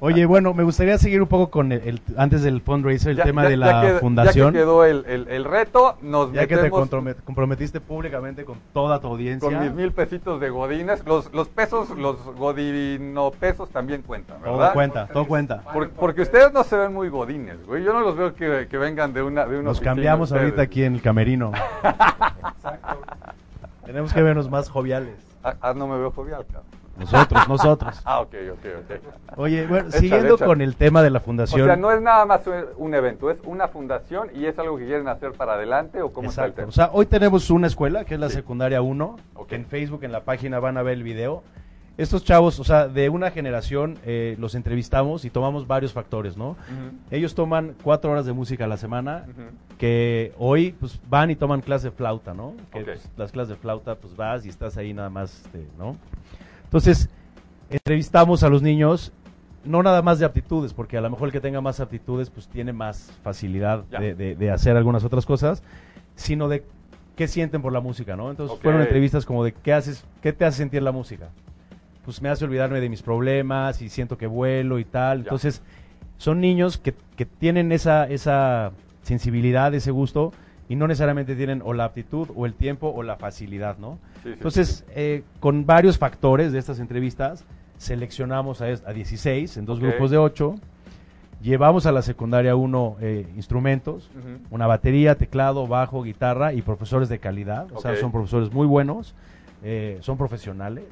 Oye, 0.00 0.26
bueno, 0.26 0.52
me 0.54 0.62
gustaría 0.64 0.98
seguir 0.98 1.22
un 1.22 1.28
poco 1.28 1.50
con 1.50 1.72
el, 1.72 1.80
el- 1.88 2.00
antes 2.16 2.42
del 2.42 2.60
fundraiser, 2.60 3.12
el 3.12 3.16
ya- 3.18 3.24
tema 3.24 3.42
ya- 3.44 3.48
de 3.48 3.58
ya 3.58 3.82
la 3.92 3.98
fundación. 4.00 4.46
Ya 4.48 4.52
que 4.52 4.58
quedó 4.64 4.84
el, 4.84 5.04
el- 5.06 5.28
el 5.28 5.44
reto, 5.44 5.96
nos 6.02 6.32
Ya 6.32 6.46
que 6.46 6.56
te 6.56 6.70
comprometiste 6.70 7.80
públicamente 7.80 8.44
con 8.44 8.58
toda 8.72 9.00
tu 9.00 9.06
audiencia. 9.08 9.48
con 9.48 9.60
mis 9.60 9.72
mil 9.72 9.92
pesitos 9.92 10.40
de 10.40 10.50
godines. 10.50 11.04
Los, 11.06 11.32
los 11.32 11.48
pesos, 11.48 11.90
los 11.90 12.16
godino 12.36 13.30
pesos 13.38 13.70
también 13.70 14.02
cuentan, 14.02 14.40
¿verdad? 14.42 14.56
todo 14.58 14.72
cuenta, 14.72 15.06
todo 15.06 15.26
cuenta. 15.26 15.60
Por- 15.72 15.90
porque 15.90 16.22
ustedes 16.22 16.52
no 16.52 16.64
se 16.64 16.76
ven 16.76 16.92
muy 16.92 17.08
godines, 17.08 17.64
güey. 17.66 17.84
Yo 17.84 17.92
no 17.92 18.00
los 18.00 18.16
veo 18.16 18.34
que, 18.34 18.66
que 18.68 18.78
vengan 18.78 19.12
de 19.12 19.22
una 19.22 19.46
de 19.46 19.54
una 19.56 19.64
Nos 19.70 19.80
cambiamos 19.80 20.30
ustedes. 20.30 20.44
ahorita 20.44 20.62
aquí 20.62 20.84
en 20.84 20.94
el 20.94 21.02
camerino. 21.02 21.52
Tenemos 23.84 24.12
que 24.12 24.22
vernos 24.22 24.50
más 24.50 24.68
joviales. 24.68 25.14
Ah, 25.42 25.54
ah, 25.60 25.74
no 25.74 25.86
me 25.88 25.98
veo 25.98 26.10
jovial, 26.10 26.44
cabrón. 26.46 26.81
Nosotros, 26.98 27.48
nosotros. 27.48 28.00
Ah, 28.04 28.20
ok, 28.20 28.34
ok, 28.52 28.66
ok. 28.80 29.38
Oye, 29.38 29.66
bueno, 29.66 29.88
Échale, 29.88 30.00
siguiendo 30.00 30.34
échale. 30.34 30.46
con 30.46 30.60
el 30.60 30.76
tema 30.76 31.02
de 31.02 31.10
la 31.10 31.18
O 31.18 31.22
fundación. 31.22 31.66
sea, 31.66 31.76
no 31.76 31.90
es 31.90 32.00
nada 32.02 32.26
más 32.26 32.42
un- 32.76 32.94
evento, 32.94 33.30
es 33.30 33.38
una 33.44 33.68
fundación 33.68 34.28
y 34.34 34.44
es 34.46 34.58
algo 34.58 34.76
que 34.76 34.84
quieren 34.86 35.08
hacer 35.08 35.32
para 35.32 35.54
adelante 35.54 36.02
o 36.02 36.12
cómo 36.12 36.28
está 36.28 36.44
el 36.44 36.50
Exacto. 36.50 36.62
tema. 36.62 36.68
O 36.68 36.72
sea, 36.72 36.90
hoy 36.92 37.06
tenemos 37.06 37.48
una 37.50 37.66
escuela 37.66 38.04
que 38.04 38.14
es 38.14 38.20
la 38.20 38.28
Sí. 38.28 38.34
secundaria 38.36 38.82
1, 38.82 39.16
Ok. 39.34 39.48
que 39.48 39.54
en 39.56 39.64
Facebook, 39.66 40.04
en 40.04 40.12
la 40.12 40.20
página 40.20 40.60
van 40.60 40.76
a 40.76 40.82
ver 40.82 40.94
el 40.94 41.02
video. 41.02 41.42
Estos 41.98 42.24
chavos, 42.24 42.58
o 42.58 42.64
sea, 42.64 42.88
de 42.88 43.10
una 43.10 43.30
generación, 43.30 43.98
eh, 44.04 44.34
los 44.38 44.54
entrevistamos 44.54 45.24
y 45.26 45.30
tomamos 45.30 45.66
varios 45.66 45.92
factores, 45.92 46.38
¿no? 46.38 46.56
Ellos 47.10 47.34
toman 47.34 47.74
cuatro 47.82 48.10
horas 48.10 48.24
de 48.24 48.32
música 48.32 48.64
a 48.64 48.66
la 48.68 48.78
semana, 48.78 49.26
que 49.78 50.32
hoy 50.38 50.72
pues 50.78 50.98
van 51.08 51.30
y 51.30 51.36
toman 51.36 51.60
clase 51.60 51.88
de 51.90 51.96
flauta, 51.96 52.32
¿no? 52.32 52.54
Que 52.72 52.80
pues, 52.80 53.08
las 53.16 53.30
clases 53.30 53.50
de 53.50 53.56
flauta 53.56 53.94
pues 53.94 54.16
vas 54.16 54.46
y 54.46 54.48
estás 54.48 54.76
ahí 54.78 54.94
nada 54.94 55.10
más, 55.10 55.42
este, 55.44 55.66
¿no? 55.78 55.96
Entonces, 56.72 57.10
entrevistamos 57.68 58.42
a 58.42 58.48
los 58.48 58.62
niños, 58.62 59.12
no 59.64 59.82
nada 59.82 60.00
más 60.00 60.18
de 60.18 60.24
aptitudes, 60.24 60.72
porque 60.72 60.96
a 60.96 61.02
lo 61.02 61.10
mejor 61.10 61.28
el 61.28 61.32
que 61.32 61.40
tenga 61.40 61.60
más 61.60 61.80
aptitudes 61.80 62.30
pues 62.30 62.48
tiene 62.48 62.72
más 62.72 63.12
facilidad 63.22 63.84
de, 63.84 64.14
de- 64.14 64.34
de 64.36 64.50
hacer 64.50 64.74
algunas 64.78 65.04
otras 65.04 65.26
cosas, 65.26 65.62
sino 66.16 66.48
de 66.48 66.64
qué 67.14 67.28
sienten 67.28 67.60
por 67.60 67.74
la 67.74 67.80
música, 67.80 68.16
¿no? 68.16 68.30
Entonces 68.30 68.58
fueron 68.62 68.80
entrevistas 68.86 69.26
como 69.26 69.44
de 69.44 69.52
qué 69.52 69.74
haces, 69.74 70.02
qué 70.22 70.32
te 70.32 70.46
hace 70.46 70.56
sentir 70.58 70.82
la 70.82 70.92
música. 70.92 71.28
Pues 72.06 72.22
me 72.22 72.30
hace 72.30 72.46
olvidarme 72.46 72.80
de 72.80 72.88
mis 72.88 73.02
problemas 73.02 73.82
y 73.82 73.90
siento 73.90 74.16
que 74.16 74.26
vuelo 74.26 74.78
y 74.78 74.84
tal. 74.86 75.18
Ya. 75.18 75.22
Entonces, 75.24 75.60
son 76.16 76.40
niños 76.40 76.78
que, 76.78 76.94
que 77.16 77.26
tienen 77.26 77.70
esa, 77.70 78.06
esa 78.08 78.72
sensibilidad, 79.02 79.74
ese 79.74 79.90
gusto, 79.90 80.32
y 80.72 80.76
no 80.76 80.88
necesariamente 80.88 81.36
tienen 81.36 81.60
o 81.62 81.74
la 81.74 81.84
aptitud 81.84 82.28
o 82.34 82.46
el 82.46 82.54
tiempo 82.54 82.88
o 82.88 83.02
la 83.02 83.16
facilidad, 83.16 83.76
¿no? 83.76 83.98
Sí, 84.14 84.20
sí, 84.24 84.30
Entonces, 84.32 84.84
eh, 84.94 85.22
con 85.38 85.66
varios 85.66 85.98
factores 85.98 86.50
de 86.50 86.58
estas 86.58 86.78
entrevistas, 86.80 87.44
seleccionamos 87.76 88.62
a, 88.62 88.64
a 88.66 88.92
16 88.94 89.58
en 89.58 89.66
dos 89.66 89.78
Ok. 89.78 89.84
grupos 89.84 90.10
de 90.10 90.16
8 90.16 90.54
Llevamos 91.42 91.86
a 91.86 91.92
la 91.92 92.02
secundaria 92.02 92.54
uno 92.54 92.96
eh, 93.00 93.26
instrumentos, 93.34 94.08
una 94.52 94.68
batería, 94.68 95.16
teclado, 95.16 95.66
bajo, 95.66 96.04
guitarra 96.04 96.52
y 96.52 96.62
profesores 96.62 97.08
de 97.08 97.18
calidad. 97.18 97.66
O 97.74 97.80
sea, 97.80 97.96
son 97.96 98.12
profesores 98.12 98.52
muy 98.52 98.64
buenos, 98.64 99.16
eh, 99.64 99.98
son 100.02 100.16
profesionales 100.16 100.84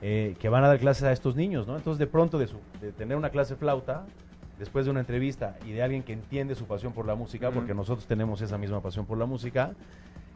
eh, 0.00 0.36
que 0.38 0.48
van 0.48 0.62
a 0.62 0.68
dar 0.68 0.78
clases 0.78 1.02
a 1.02 1.10
estos 1.12 1.34
niños, 1.34 1.66
¿no? 1.66 1.76
Entonces, 1.76 1.98
de 1.98 2.06
pronto, 2.06 2.38
de, 2.38 2.46
su- 2.46 2.60
de 2.80 2.92
tener 2.92 3.16
una 3.16 3.30
clase 3.30 3.56
flauta, 3.56 4.04
después 4.60 4.84
de 4.84 4.90
una 4.92 5.00
entrevista 5.00 5.56
y 5.66 5.72
de 5.72 5.82
alguien 5.82 6.02
que 6.04 6.12
entiende 6.12 6.54
su 6.54 6.66
pasión 6.66 6.92
por 6.92 7.06
la 7.06 7.14
música, 7.16 7.50
porque 7.50 7.74
nosotros 7.74 8.06
tenemos 8.06 8.42
esa 8.42 8.58
misma 8.58 8.80
pasión 8.80 9.06
por 9.06 9.16
la 9.18 9.24
música, 9.24 9.72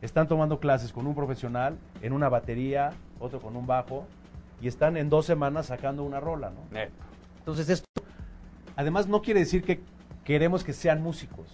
están 0.00 0.26
tomando 0.26 0.58
clases 0.58 0.92
con 0.92 1.06
un 1.06 1.14
profesional 1.14 1.76
en 2.02 2.12
una 2.14 2.30
batería, 2.30 2.90
otro 3.20 3.38
con 3.40 3.54
un 3.54 3.66
bajo, 3.66 4.06
y 4.62 4.66
están 4.68 4.96
en 4.96 5.10
dos 5.10 5.26
semanas 5.26 5.66
sacando 5.66 6.02
una 6.04 6.20
rola, 6.20 6.50
¿no? 6.50 6.56
Neto. 6.72 6.92
Entonces 7.40 7.68
esto, 7.68 7.86
además 8.76 9.06
no 9.08 9.20
quiere 9.20 9.40
decir 9.40 9.62
que 9.62 9.80
queremos 10.24 10.64
que 10.64 10.72
sean 10.72 11.02
músicos. 11.02 11.46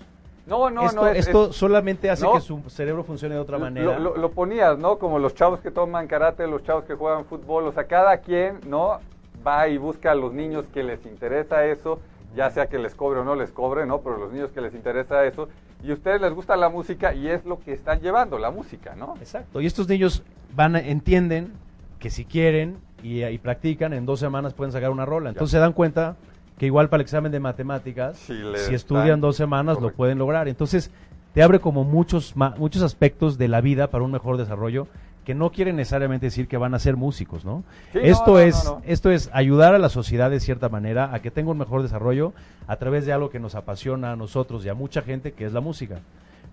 No, 0.47 0.71
no, 0.71 0.87
esto 0.87 1.01
no. 1.03 1.09
es- 1.09 1.27
esto 1.27 1.51
es- 1.51 1.57
solamente 1.57 2.09
hace 2.09 2.25
no. 2.25 2.35
que 2.35 2.41
su 2.41 2.61
cerebro 2.71 3.03
funcione 3.03 3.35
de 3.35 3.41
otra 3.41 3.59
lo- 3.59 3.65
manera. 3.65 3.99
Lo, 3.99 4.17
lo 4.17 4.31
ponías, 4.31 4.79
¿no? 4.79 4.97
Como 4.99 5.19
los 5.19 5.35
chavos 5.35 5.59
que 5.59 5.73
toman 5.73 6.07
karate, 6.07 6.47
los 6.47 6.63
chavos 6.63 6.85
que 6.85 6.95
juegan 6.95 7.25
fútbol, 7.25 7.67
o 7.67 7.73
sea, 7.73 7.85
cada 7.89 8.17
quien, 8.19 8.61
¿no? 8.69 9.01
Va 9.45 9.67
y 9.69 9.77
busca 9.77 10.13
a 10.13 10.15
los 10.15 10.33
niños 10.33 10.67
que 10.73 10.83
les 10.85 11.05
interesa 11.07 11.65
eso, 11.65 11.99
ya 12.37 12.51
sea 12.51 12.67
que 12.69 12.79
les 12.79 12.95
cobre 12.95 13.21
o 13.21 13.25
no 13.25 13.35
les 13.35 13.51
cobre, 13.51 13.87
¿no? 13.87 14.01
Pero 14.01 14.17
los 14.19 14.33
niños 14.33 14.51
que 14.53 14.61
les 14.61 14.75
interesa 14.75 15.25
eso, 15.25 15.49
y 15.83 15.91
a 15.91 15.95
ustedes 15.95 16.21
les 16.21 16.33
gusta 16.33 16.57
la 16.57 16.69
música 16.69 17.15
y 17.15 17.29
es 17.29 17.45
lo 17.45 17.59
que 17.61 17.73
están 17.73 18.01
llevando, 18.01 18.39
la 18.39 18.51
música, 18.51 18.95
¿no? 18.97 19.15
Exacto. 19.21 19.61
Y 19.61 19.67
estos 19.67 19.89
niños 19.89 20.23
van 20.55 20.77
a- 20.77 20.81
entienden 20.81 21.53
que 21.99 22.11
si 22.11 22.25
quieren 22.25 22.77
y, 23.03 23.25
y 23.25 23.39
practican, 23.39 23.93
en 23.93 24.07
dos 24.07 24.21
semanas 24.21 24.55
pueden 24.55 24.73
sacar 24.73 24.91
una 24.91 25.07
rola. 25.07 25.31
Entonces 25.31 25.53
se 25.53 25.59
dan 25.59 25.73
cuenta 25.73 26.17
que 26.59 26.67
igual 26.67 26.89
para 26.91 27.01
el 27.01 27.05
examen 27.07 27.33
de 27.33 27.41
matemáticas, 27.41 28.19
Si 28.67 28.75
estudian 28.75 29.21
dos 29.21 29.37
semanas, 29.37 29.81
lo 29.81 29.93
pueden 29.93 30.19
lograr. 30.19 30.47
Entonces 30.49 30.91
te 31.33 31.43
abre 31.43 31.59
como 31.61 31.85
muchos, 31.85 32.37
ma- 32.37 32.55
muchos 32.59 32.83
aspectos 32.83 33.39
de 33.39 33.49
la 33.49 33.61
vida 33.63 33.87
para 33.89 34.05
un 34.05 34.11
mejor 34.13 34.37
desarrollo 34.37 34.87
que 35.25 35.35
no 35.35 35.51
quieren 35.51 35.77
necesariamente 35.77 36.27
decir 36.27 36.49
que 36.49 36.57
van 36.57 36.75
a 36.75 36.79
ser 36.79 36.97
músicos, 36.97 37.45
¿no? 37.45 37.63
Sí, 37.93 38.01
esto 38.03 38.33
no, 38.33 38.39
es 38.39 38.65
no. 38.65 38.83
esto 38.87 39.11
es 39.11 39.31
ayudar 39.33 39.75
a 39.75 39.79
la 39.79 39.89
sociedad 39.89 40.31
de 40.31 40.41
cierta 40.41 40.69
manera 40.69 41.15
a 41.15 41.21
que 41.21 41.31
tenga 41.31 41.51
un 41.51 41.59
mejor 41.59 41.83
desarrollo 41.83 42.33
a 42.67 42.77
través 42.77 43.07
de 43.07 43.13
algo 43.13 43.31
que 43.31 43.41
nos 43.41 43.55
apasiona 43.55 44.13
a 44.13 44.17
nosotros 44.17 44.65
y 44.65 44.69
a 44.69 44.75
mucha 44.75 45.03
gente 45.03 45.33
que 45.33 45.45
es 45.45 45.53
la 45.53 45.61
música. 45.61 46.01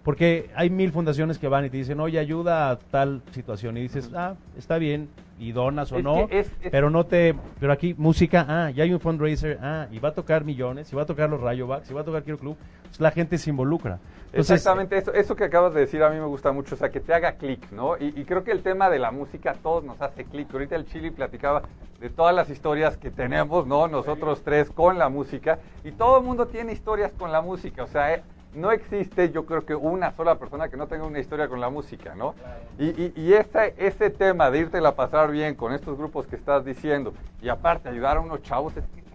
Porque 0.03 0.49
hay 0.55 0.69
mil 0.69 0.91
fundaciones 0.91 1.37
que 1.37 1.47
van 1.47 1.65
y 1.65 1.69
te 1.69 1.77
dicen, 1.77 1.99
oye, 1.99 2.17
ayuda 2.17 2.69
a 2.69 2.79
tal 2.79 3.21
situación. 3.31 3.77
Y 3.77 3.81
dices, 3.81 4.09
ah, 4.15 4.35
está 4.57 4.77
bien, 4.77 5.09
y 5.39 5.51
donas 5.51 5.91
o 5.91 5.97
Es 5.97 6.03
no, 6.03 6.27
es- 6.29 6.51
es- 6.61 6.71
pero 6.71 6.89
no 6.89 7.05
te... 7.05 7.35
Pero 7.59 7.71
aquí, 7.71 7.93
música, 7.97 8.45
ah, 8.47 8.69
ya 8.71 8.83
hay 8.83 8.93
un 8.93 8.99
fundraiser, 8.99 9.59
ah, 9.61 9.87
y 9.91 9.99
va 9.99 10.09
a 10.09 10.13
tocar 10.13 10.43
millones, 10.43 10.91
y 10.91 10.95
va 10.95 11.03
a 11.03 11.05
tocar 11.05 11.29
los 11.29 11.39
Rayobacks, 11.41 11.89
y 11.89 11.93
va 11.93 12.01
a 12.01 12.03
tocar 12.03 12.23
Quiero 12.23 12.39
Club. 12.39 12.57
Pues 12.83 12.99
la 12.99 13.11
gente 13.11 13.37
se 13.37 13.49
involucra. 13.49 13.99
Entonces, 14.27 14.57
Exactamente, 14.57 14.97
eso, 14.97 15.13
eso 15.13 15.35
que 15.35 15.45
acabas 15.45 15.73
de 15.73 15.81
decir 15.81 16.03
a 16.03 16.09
mí 16.09 16.17
me 16.19 16.25
gusta 16.25 16.51
mucho, 16.51 16.75
o 16.75 16.77
sea, 16.77 16.89
que 16.89 16.99
te 16.99 17.13
haga 17.13 17.33
clic, 17.33 17.71
¿no? 17.71 17.97
Y, 17.97 18.07
y 18.19 18.25
creo 18.25 18.43
que 18.43 18.51
el 18.51 18.61
tema 18.61 18.89
de 18.89 18.99
la 18.99 19.11
música 19.11 19.51
a 19.51 19.53
todos 19.55 19.83
nos 19.83 20.01
hace 20.01 20.25
clic. 20.25 20.51
Ahorita 20.51 20.75
el 20.75 20.85
Chili 20.85 21.11
platicaba 21.11 21.61
de 21.99 22.09
todas 22.09 22.35
las 22.35 22.49
historias 22.49 22.97
que 22.97 23.09
tenemos, 23.09 23.65
¿no? 23.67 23.87
Nosotros 23.87 24.41
tres 24.43 24.69
con 24.69 24.97
la 24.97 25.07
música, 25.09 25.59
y 25.83 25.91
todo 25.91 26.17
el 26.19 26.23
mundo 26.25 26.47
tiene 26.47 26.73
historias 26.73 27.11
con 27.17 27.31
la 27.31 27.41
música, 27.41 27.83
o 27.83 27.87
sea, 27.87 28.13
eh, 28.15 28.21
no 28.53 28.71
existe 28.71 29.31
yo 29.31 29.45
creo 29.45 29.65
que 29.65 29.75
una 29.75 30.15
sola 30.15 30.35
persona 30.35 30.69
que 30.69 30.77
no 30.77 30.87
tenga 30.87 31.05
una 31.05 31.19
historia 31.19 31.47
con 31.47 31.61
la 31.61 31.69
música, 31.69 32.15
¿no? 32.15 32.35
Y, 32.79 32.85
y, 32.85 33.13
y 33.15 33.33
ese, 33.33 33.75
ese 33.77 34.09
tema 34.09 34.49
de 34.51 34.59
irte 34.59 34.77
a 34.85 34.95
pasar 34.95 35.31
bien 35.31 35.55
con 35.55 35.73
estos 35.73 35.97
grupos 35.97 36.27
que 36.27 36.35
estás 36.35 36.65
diciendo, 36.65 37.13
y 37.41 37.49
aparte 37.49 37.89
ayudar 37.89 38.17
a 38.17 38.19
unos 38.21 38.41
chavos, 38.43 38.75
es 38.77 38.83
que. 38.87 39.07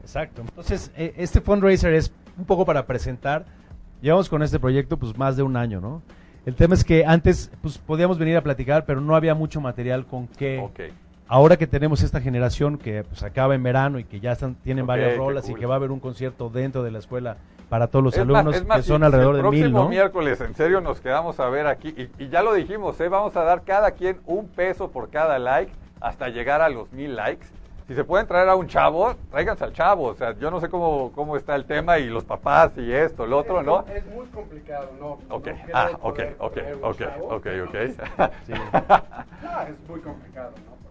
Exacto. 0.00 0.42
Entonces, 0.42 0.90
eh, 0.96 1.14
este 1.16 1.40
fundraiser 1.40 1.94
es 1.94 2.12
un 2.36 2.44
poco 2.44 2.64
para 2.64 2.86
presentar. 2.86 3.46
Llevamos 4.00 4.28
con 4.28 4.42
este 4.42 4.58
proyecto 4.58 4.96
pues 4.96 5.16
más 5.16 5.36
de 5.36 5.42
un 5.42 5.56
año, 5.56 5.80
¿no? 5.80 6.02
El 6.44 6.56
tema 6.56 6.74
es 6.74 6.82
que 6.82 7.04
antes 7.06 7.52
pues 7.62 7.78
podíamos 7.78 8.18
venir 8.18 8.36
a 8.36 8.42
platicar, 8.42 8.84
pero 8.84 9.00
no 9.00 9.14
había 9.14 9.34
mucho 9.34 9.60
material 9.60 10.06
con 10.06 10.26
qué. 10.26 10.58
Ahora 11.32 11.56
que 11.56 11.66
tenemos 11.66 12.02
esta 12.02 12.20
generación 12.20 12.76
que 12.76 13.04
pues 13.04 13.22
acaba 13.22 13.54
en 13.54 13.62
verano 13.62 13.98
y 13.98 14.04
que 14.04 14.20
ya 14.20 14.32
están 14.32 14.54
tienen 14.56 14.86
varias 14.86 15.16
rolas 15.16 15.48
y 15.48 15.54
que 15.54 15.64
va 15.64 15.72
a 15.72 15.76
haber 15.78 15.90
un 15.90 15.98
concierto 15.98 16.50
dentro 16.50 16.82
de 16.82 16.90
la 16.90 16.98
escuela 16.98 17.38
para 17.70 17.86
todos 17.86 18.04
los 18.04 18.12
Es 18.12 18.26
más- 18.26 18.40
alumnos 18.40 18.56
es 18.56 18.66
más, 18.66 18.76
que 18.76 18.82
son 18.82 19.00
si 19.00 19.06
alrededor 19.06 19.36
el 19.36 19.42
de 19.42 19.48
mil, 19.48 19.60
próximo 19.62 19.82
¿no? 19.84 19.88
miércoles, 19.88 20.42
en 20.42 20.54
serio, 20.54 20.82
nos 20.82 21.00
quedamos 21.00 21.40
a 21.40 21.48
ver 21.48 21.66
aquí. 21.68 21.88
Y, 22.18 22.24
y 22.24 22.28
ya 22.28 22.42
lo 22.42 22.52
dijimos, 22.52 23.00
¿eh? 23.00 23.08
vamos 23.08 23.34
a 23.36 23.44
dar 23.44 23.62
cada 23.62 23.92
quien 23.92 24.20
un 24.26 24.46
peso 24.46 24.90
por 24.90 25.08
cada 25.08 25.38
like 25.38 25.72
hasta 26.02 26.28
llegar 26.28 26.60
a 26.60 26.68
los 26.68 26.92
mil 26.92 27.16
likes. 27.16 27.46
Si 27.88 27.94
se 27.94 28.04
pueden 28.04 28.26
traer 28.26 28.50
a 28.50 28.54
un 28.54 28.66
chavo, 28.66 29.14
tráiganse 29.30 29.64
al 29.64 29.72
chavo. 29.72 30.08
O 30.08 30.14
sea, 30.14 30.34
yo 30.38 30.50
no 30.50 30.60
sé 30.60 30.68
cómo, 30.68 31.12
cómo 31.14 31.38
está 31.38 31.54
el 31.54 31.64
tema 31.64 31.98
y 31.98 32.10
los 32.10 32.24
papás 32.24 32.72
y 32.76 32.92
esto, 32.92 33.24
el 33.24 33.32
otro, 33.32 33.62
¿no? 33.62 33.86
Es 33.86 34.04
muy 34.04 34.26
complicado, 34.26 34.90
¿no? 35.00 35.12
Ok, 35.34 35.46
no 35.46 35.54
ah, 35.72 35.90
ok, 36.02 36.20
ok, 36.40 36.58
ok, 36.82 37.00
ok. 37.30 37.76
Sí. 38.44 38.52
No, 38.52 39.62
es 39.62 39.88
muy 39.88 40.00
complicado, 40.00 40.52
¿no? 40.66 40.81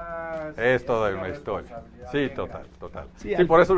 Papás. 0.00 0.58
Es 0.58 0.84
toda 0.84 1.14
una 1.14 1.28
historia. 1.28 1.82
Sí, 2.12 2.28
total, 2.34 2.66
total. 2.78 3.06
Sí, 3.16 3.28
Sí, 3.30 3.34
al- 3.34 3.46
por 3.46 3.60
eso 3.60 3.76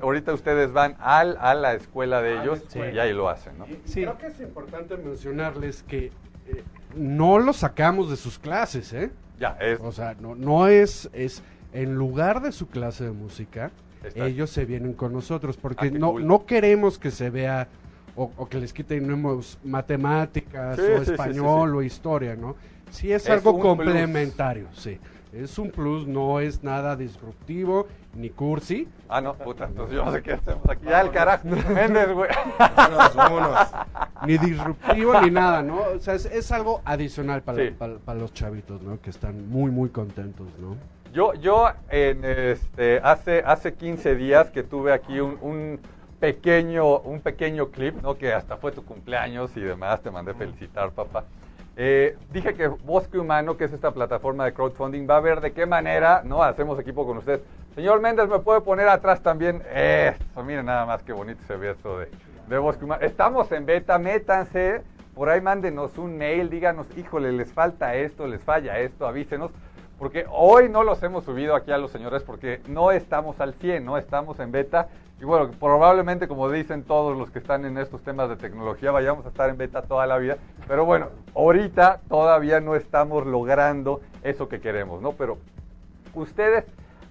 ahorita, 0.00 0.32
ustedes 0.34 0.72
van 0.72 0.96
al, 0.98 1.36
a 1.40 1.54
la 1.54 1.74
escuela 1.74 2.20
de 2.22 2.40
ellos 2.40 2.58
escuela. 2.60 2.92
y 2.92 2.98
ahí 2.98 3.12
lo 3.12 3.28
hacen, 3.28 3.58
¿no? 3.58 3.66
Y- 3.66 3.72
y 3.72 3.80
Sí. 3.84 4.02
Creo 4.02 4.18
que 4.18 4.26
es 4.28 4.40
importante 4.40 4.96
mencionarles 4.96 5.82
que 5.84 6.06
eh, 6.50 6.64
no 6.96 7.38
los 7.38 7.56
sacamos 7.58 8.10
de 8.10 8.16
sus 8.16 8.38
clases, 8.38 8.92
¿eh? 8.92 9.10
Ya, 9.38 9.56
es, 9.60 9.78
O 9.80 9.92
sea, 9.92 10.16
no, 10.18 10.34
no 10.34 10.66
es, 10.66 11.08
es 11.12 11.42
en 11.72 11.94
lugar 11.94 12.40
de 12.40 12.50
su 12.52 12.68
clase 12.68 13.04
de 13.04 13.10
música, 13.12 13.70
Está. 14.02 14.26
ellos 14.26 14.50
se 14.50 14.64
vienen 14.64 14.94
con 14.94 15.12
nosotros, 15.12 15.56
porque 15.56 15.86
Ah, 15.88 15.90
no, 15.92 16.12
cool. 16.12 16.26
no 16.26 16.46
queremos 16.46 16.98
que 16.98 17.10
se 17.10 17.30
vea 17.30 17.68
o, 18.16 18.32
o 18.36 18.48
que 18.48 18.58
les 18.58 18.72
quitemos 18.72 19.58
matemáticas 19.62 20.76
Sí, 20.76 20.82
o 20.82 20.86
sí, 20.86 20.98
sí, 21.00 21.04
sí, 21.04 21.10
español 21.12 21.70
sí. 21.70 21.76
o 21.76 21.82
historia, 21.82 22.34
¿no? 22.34 22.56
Sí 22.90 23.12
es, 23.12 23.24
Es 23.24 23.30
algo 23.30 23.52
plus. 23.52 23.62
complementario, 23.62 24.66
sí. 24.72 24.98
Es 25.32 25.58
un 25.58 25.70
plus, 25.70 26.06
no 26.06 26.40
es 26.40 26.62
nada 26.62 26.96
disruptivo 26.96 27.86
ni 28.14 28.30
cursi. 28.30 28.88
Ah, 29.08 29.20
no, 29.20 29.34
puta, 29.34 29.66
entonces 29.66 29.94
yo 29.96 30.04
no 30.04 30.10
sé 30.12 30.22
qué 30.22 30.32
hacemos 30.32 30.68
aquí. 30.68 30.86
Ya 30.86 31.00
el 31.02 31.10
carajo. 31.10 31.46
Méndez, 31.48 32.12
güey. 32.12 32.30
Vámonos, 32.58 33.14
vámonos. 33.14 33.58
Ni 34.26 34.38
disruptivo 34.38 35.20
ni 35.20 35.30
nada, 35.30 35.62
¿no? 35.62 35.80
O 35.94 35.98
sea, 36.00 36.14
es, 36.14 36.24
es 36.24 36.50
algo 36.50 36.80
adicional 36.84 37.42
para, 37.42 37.58
Sí. 37.58 37.70
para, 37.76 37.98
para 37.98 38.18
los 38.18 38.32
chavitos, 38.32 38.80
¿no? 38.82 39.00
Que 39.00 39.10
están 39.10 39.48
muy, 39.50 39.70
muy 39.70 39.90
contentos, 39.90 40.46
¿no? 40.58 40.76
Yo, 41.12 41.34
yo 41.34 41.68
en 41.90 42.24
este, 42.24 43.00
hace, 43.02 43.42
hace 43.44 43.74
15 43.74 44.14
días 44.14 44.50
que 44.50 44.62
tuve 44.62 44.92
aquí 44.92 45.20
un, 45.20 45.38
un 45.42 45.80
pequeño, 46.20 46.98
un 47.00 47.20
pequeño 47.20 47.68
clip, 47.68 47.94
¿no? 48.02 48.16
Que 48.16 48.32
hasta 48.32 48.56
fue 48.56 48.72
tu 48.72 48.84
cumpleaños 48.84 49.54
y 49.56 49.60
demás, 49.60 50.02
te 50.02 50.10
mandé 50.10 50.34
felicitar, 50.34 50.90
papá. 50.90 51.24
Eh, 51.80 52.16
dije 52.32 52.54
que 52.54 52.66
Bosque 52.66 53.20
Humano, 53.20 53.56
que 53.56 53.62
es 53.62 53.72
esta 53.72 53.92
plataforma 53.92 54.44
de 54.44 54.52
crowdfunding, 54.52 55.08
va 55.08 55.18
a 55.18 55.20
ver 55.20 55.40
de 55.40 55.52
qué 55.52 55.64
manera, 55.64 56.22
¿no? 56.24 56.42
Hacemos 56.42 56.76
equipo 56.80 57.06
con 57.06 57.18
ustedes. 57.18 57.40
Señor 57.76 58.00
Méndez, 58.00 58.28
¿me 58.28 58.40
puede 58.40 58.60
poner 58.62 58.88
atrás 58.88 59.22
también? 59.22 59.62
Eso, 59.72 60.42
miren 60.42 60.66
nada 60.66 60.84
más 60.86 61.04
qué 61.04 61.12
bonito 61.12 61.40
se 61.46 61.56
ve 61.56 61.70
esto 61.70 62.00
de, 62.00 62.08
de 62.48 62.58
Bosque 62.58 62.84
Humano. 62.84 63.04
Estamos 63.04 63.52
en 63.52 63.64
beta, 63.64 63.96
métanse, 63.96 64.82
por 65.14 65.28
ahí 65.28 65.40
mándenos 65.40 65.96
un 65.98 66.18
mail, 66.18 66.50
díganos, 66.50 66.88
híjole, 66.96 67.30
les 67.30 67.52
falta 67.52 67.94
esto, 67.94 68.26
les 68.26 68.42
falla 68.42 68.80
esto, 68.80 69.06
avísenos. 69.06 69.52
Porque 70.00 70.26
hoy 70.30 70.68
no 70.68 70.82
los 70.82 71.00
hemos 71.04 71.24
subido 71.24 71.54
aquí 71.54 71.70
a 71.70 71.78
los 71.78 71.92
señores 71.92 72.24
porque 72.24 72.60
no 72.66 72.90
estamos 72.90 73.40
al 73.40 73.54
100, 73.54 73.84
no 73.84 73.98
estamos 73.98 74.40
en 74.40 74.50
beta. 74.50 74.88
Y 75.20 75.24
bueno, 75.24 75.50
probablemente 75.58 76.28
como 76.28 76.48
dicen 76.50 76.84
todos 76.84 77.16
los 77.18 77.30
que 77.30 77.40
están 77.40 77.64
en 77.64 77.76
estos 77.76 78.02
temas 78.02 78.28
de 78.28 78.36
tecnología, 78.36 78.92
vayamos 78.92 79.26
a 79.26 79.30
estar 79.30 79.50
en 79.50 79.56
beta 79.58 79.82
toda 79.82 80.06
la 80.06 80.16
vida. 80.18 80.36
Pero 80.68 80.84
bueno, 80.84 81.08
ahorita 81.34 82.00
todavía 82.08 82.60
no 82.60 82.76
estamos 82.76 83.26
logrando 83.26 84.00
eso 84.22 84.48
que 84.48 84.60
queremos, 84.60 85.02
¿no? 85.02 85.12
Pero 85.12 85.38
ustedes, 86.14 86.64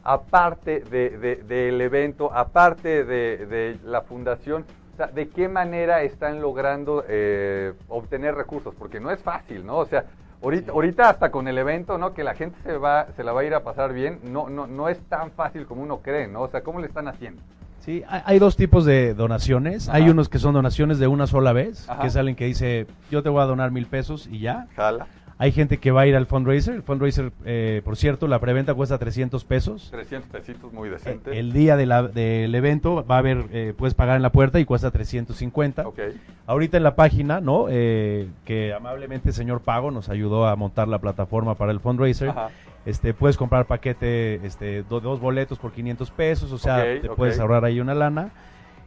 aparte 0.04 0.80
de, 0.90 1.18
de- 1.18 1.36
del 1.38 1.82
evento, 1.82 2.32
aparte 2.34 3.04
de, 3.04 3.46
de 3.46 3.78
la 3.84 4.02
fundación, 4.02 4.66
o 4.94 4.98
sea, 4.98 5.08
¿de 5.08 5.28
qué 5.28 5.50
manera 5.50 6.02
están 6.04 6.42
logrando 6.42 7.04
eh, 7.10 7.74
obtener 7.90 8.36
recursos? 8.36 8.74
Porque 8.74 9.02
no 9.02 9.12
es 9.12 9.20
fácil, 9.22 9.66
¿no? 9.66 9.78
O 9.80 9.86
sea, 9.86 10.06
ahorita, 10.42 10.72
ahorita 10.72 11.10
hasta 11.10 11.30
con 11.30 11.50
el 11.50 11.58
evento, 11.58 11.98
¿no? 11.98 12.14
Que 12.14 12.24
la 12.24 12.36
gente 12.36 12.58
se 12.64 12.78
va, 12.78 13.08
se 13.18 13.24
la 13.26 13.34
va 13.34 13.42
a 13.42 13.44
ir 13.44 13.54
a 13.54 13.64
pasar 13.64 13.92
bien, 13.92 14.20
no, 14.24 14.50
no, 14.50 14.66
no 14.66 14.88
es 14.88 14.98
tan 15.10 15.32
fácil 15.32 15.66
como 15.68 15.84
uno 15.84 15.98
cree, 16.02 16.28
¿no? 16.30 16.44
O 16.44 16.48
sea, 16.48 16.62
¿cómo 16.62 16.80
le 16.80 16.88
están 16.88 17.10
haciendo? 17.10 17.42
Sí, 17.80 18.04
hay, 18.10 18.38
dos 18.40 18.58
tipos 18.58 18.84
de 18.86 19.14
donaciones. 19.14 19.88
Ajá. 19.88 19.98
Hay 19.98 20.10
unos 20.10 20.28
que 20.30 20.40
son 20.40 20.54
donaciones 20.54 21.00
de 21.00 21.08
una 21.08 21.26
sola 21.28 21.54
vez, 21.54 21.90
Ajá. 21.90 22.02
que 22.02 22.08
es 22.08 22.16
alguien 22.18 22.36
que 22.36 22.46
dice, 22.46 22.86
yo 23.10 23.24
te 23.24 23.30
voy 23.30 23.42
a 23.42 23.46
donar 23.46 23.72
mil 23.72 23.86
pesos 23.86 24.28
y 24.30 24.40
ya. 24.40 24.68
Jala, 24.76 25.08
Hay 25.40 25.52
gente 25.52 25.78
que 25.78 25.92
va 25.92 26.02
a 26.02 26.08
ir 26.08 26.16
al 26.16 26.26
fundraiser. 26.26 26.74
El 26.74 26.82
fundraiser, 26.82 27.32
eh, 27.46 27.82
por 27.86 27.96
cierto, 27.96 28.28
la 28.28 28.40
preventa 28.40 28.74
cuesta 28.74 28.98
300 28.98 29.46
pesos. 29.46 29.90
300 29.92 30.30
pesitos, 30.32 30.74
muy 30.74 30.90
decente. 30.90 31.32
Eh, 31.32 31.40
El 31.40 31.54
día 31.54 31.78
de 31.78 31.86
la- 31.86 32.08
del 32.08 32.54
evento 32.56 33.06
va 33.06 33.16
a 33.16 33.20
haber, 33.20 33.46
eh, 33.52 33.74
puedes 33.78 33.94
pagar 33.94 34.16
en 34.18 34.24
la 34.24 34.32
puerta 34.32 34.60
y 34.60 34.66
cuesta 34.66 34.90
350. 34.90 35.88
Ok, 35.88 36.00
Ahorita 36.48 36.78
en 36.78 36.84
la 36.84 36.96
página, 36.96 37.40
¿no? 37.40 37.68
Eh, 37.70 38.28
que 38.46 38.74
amablemente 38.74 39.30
el 39.30 39.36
señor 39.36 39.62
Pago 39.62 39.92
nos 39.92 40.10
ayudó 40.10 40.48
a 40.48 40.56
montar 40.56 40.88
la 40.88 40.98
plataforma 41.00 41.54
para 41.56 41.72
el 41.72 41.80
fundraiser. 41.82 42.30
Ajá. 42.30 42.50
Este, 42.88 43.14
puedes 43.14 43.36
comprar 43.36 43.66
paquete, 43.66 44.36
este, 44.48 44.82
do- 44.84 45.02
dos 45.02 45.20
boletos 45.20 45.60
por 45.60 45.72
500 45.74 46.10
pesos, 46.12 46.52
o 46.54 46.58
sea, 46.58 46.84
te 47.02 47.10
puedes 47.10 47.38
ahorrar 47.40 47.66
ahí 47.66 47.80
una 47.82 47.94
lana. 47.94 48.30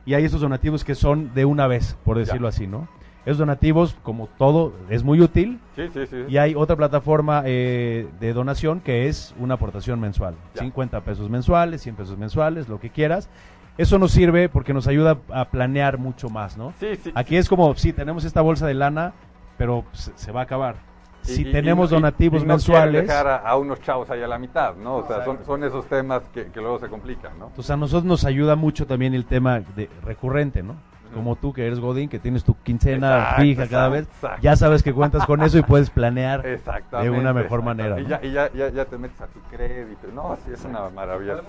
Y 0.07 0.15
hay 0.15 0.25
esos 0.25 0.41
donativos 0.41 0.83
que 0.85 0.95
son 0.95 1.35
de 1.35 1.45
una 1.45 1.67
vez, 1.67 1.97
por 2.05 2.17
decirlo 2.19 2.49
Ya. 2.49 2.57
así, 2.57 2.67
¿no? 2.67 2.89
Esos 3.27 3.37
donativos, 3.37 3.95
como 4.03 4.27
todo, 4.39 4.73
es 4.89 5.05
muy 5.05 5.21
útil. 5.21 5.61
Sí, 5.77 5.83
sí, 5.93 6.07
sí. 6.07 6.17
Y 6.29 6.39
hay 6.39 6.55
otra 6.55 6.75
plataforma 6.77 7.43
eh, 7.45 8.09
de 8.19 8.33
donación 8.33 8.81
que 8.81 9.09
es 9.09 9.35
una 9.39 9.55
aportación 9.55 10.01
mensual. 10.01 10.35
Ya. 10.55 10.63
50 10.63 11.03
pesos 11.03 11.29
mensuales, 11.29 11.83
100 11.83 11.97
pesos 11.97 12.17
mensuales, 12.17 12.67
lo 12.71 12.81
que 12.81 12.89
quieras. 12.89 13.29
Eso 13.77 13.99
nos 13.99 14.13
sirve 14.13 14.49
porque 14.49 14.73
nos 14.73 14.87
ayuda 14.89 15.19
a 15.31 15.51
planear 15.51 15.99
mucho 15.99 16.31
más, 16.31 16.57
¿no? 16.57 16.73
Sí, 16.81 16.97
sí. 16.97 17.13
Aquí 17.15 17.37
es 17.37 17.49
como, 17.51 17.75
sí, 17.75 17.93
tenemos 17.93 18.25
esta 18.25 18.41
bolsa 18.41 18.67
de 18.67 18.73
lana, 18.75 19.13
pero 19.59 19.85
se, 19.93 20.13
se 20.17 20.33
va 20.33 20.41
a 20.41 20.45
acabar. 20.45 20.77
Si 21.23 21.43
y- 21.43 21.53
tenemos 21.53 21.91
y- 21.91 21.95
donativos 21.95 22.43
y 22.43 22.47
no 22.47 22.55
mensuales, 22.55 23.07
dejar 23.07 23.27
a, 23.29 23.37
a 23.39 23.57
unos 23.57 23.81
chavos 23.81 24.09
ahí 24.11 24.23
a 24.23 24.27
la 24.27 24.39
mitad, 24.39 24.75
¿no? 24.77 24.97
O 24.97 25.07
sea, 25.07 25.25
son, 25.25 25.39
son 25.45 25.63
esos 25.65 25.87
temas 25.87 26.23
que, 26.33 26.47
que 26.51 26.61
luego 26.61 26.79
se 26.79 26.89
complican, 26.89 27.39
¿no? 27.39 27.47
entonces 27.49 27.71
a 27.71 27.77
nosotros 27.77 28.05
nos 28.05 28.25
ayuda 28.25 28.57
mucho 28.57 28.87
también 28.87 29.15
el 29.15 29.25
tema 29.27 29.61
de 29.77 29.89
recurrente, 30.05 30.63
¿no? 30.63 30.77
Como 31.13 31.35
tú 31.35 31.53
que 31.53 31.67
eres 31.67 31.81
Godín, 31.81 32.09
que 32.09 32.21
tienes 32.21 32.45
tu 32.45 32.55
quincena 32.63 33.19
Exacto, 33.19 33.43
fija 33.43 33.69
cada 33.69 33.89
vez, 33.89 34.07
exacto. 34.07 34.41
ya 34.43 34.55
sabes 34.55 34.83
que 34.85 34.93
cuentas 34.93 35.27
con 35.27 35.43
eso 35.43 35.59
y 35.59 35.63
puedes 35.63 35.91
planear 35.91 36.41
de 36.43 36.55
Exactamente. 36.55 37.11
una 37.19 37.33
mejor 37.33 37.63
manera. 37.63 37.99
Y, 38.01 38.07
ya, 38.07 38.21
y 38.23 38.31
ya, 38.31 38.49
ya, 38.53 38.69
ya 38.69 38.85
te 38.85 38.97
metes 38.97 39.21
a 39.21 39.27
tu 39.27 39.41
crédito. 39.51 40.07
No, 40.15 40.39
sí, 40.47 40.53
es 40.55 40.65
una 40.65 40.89
maravilla. 40.91 41.41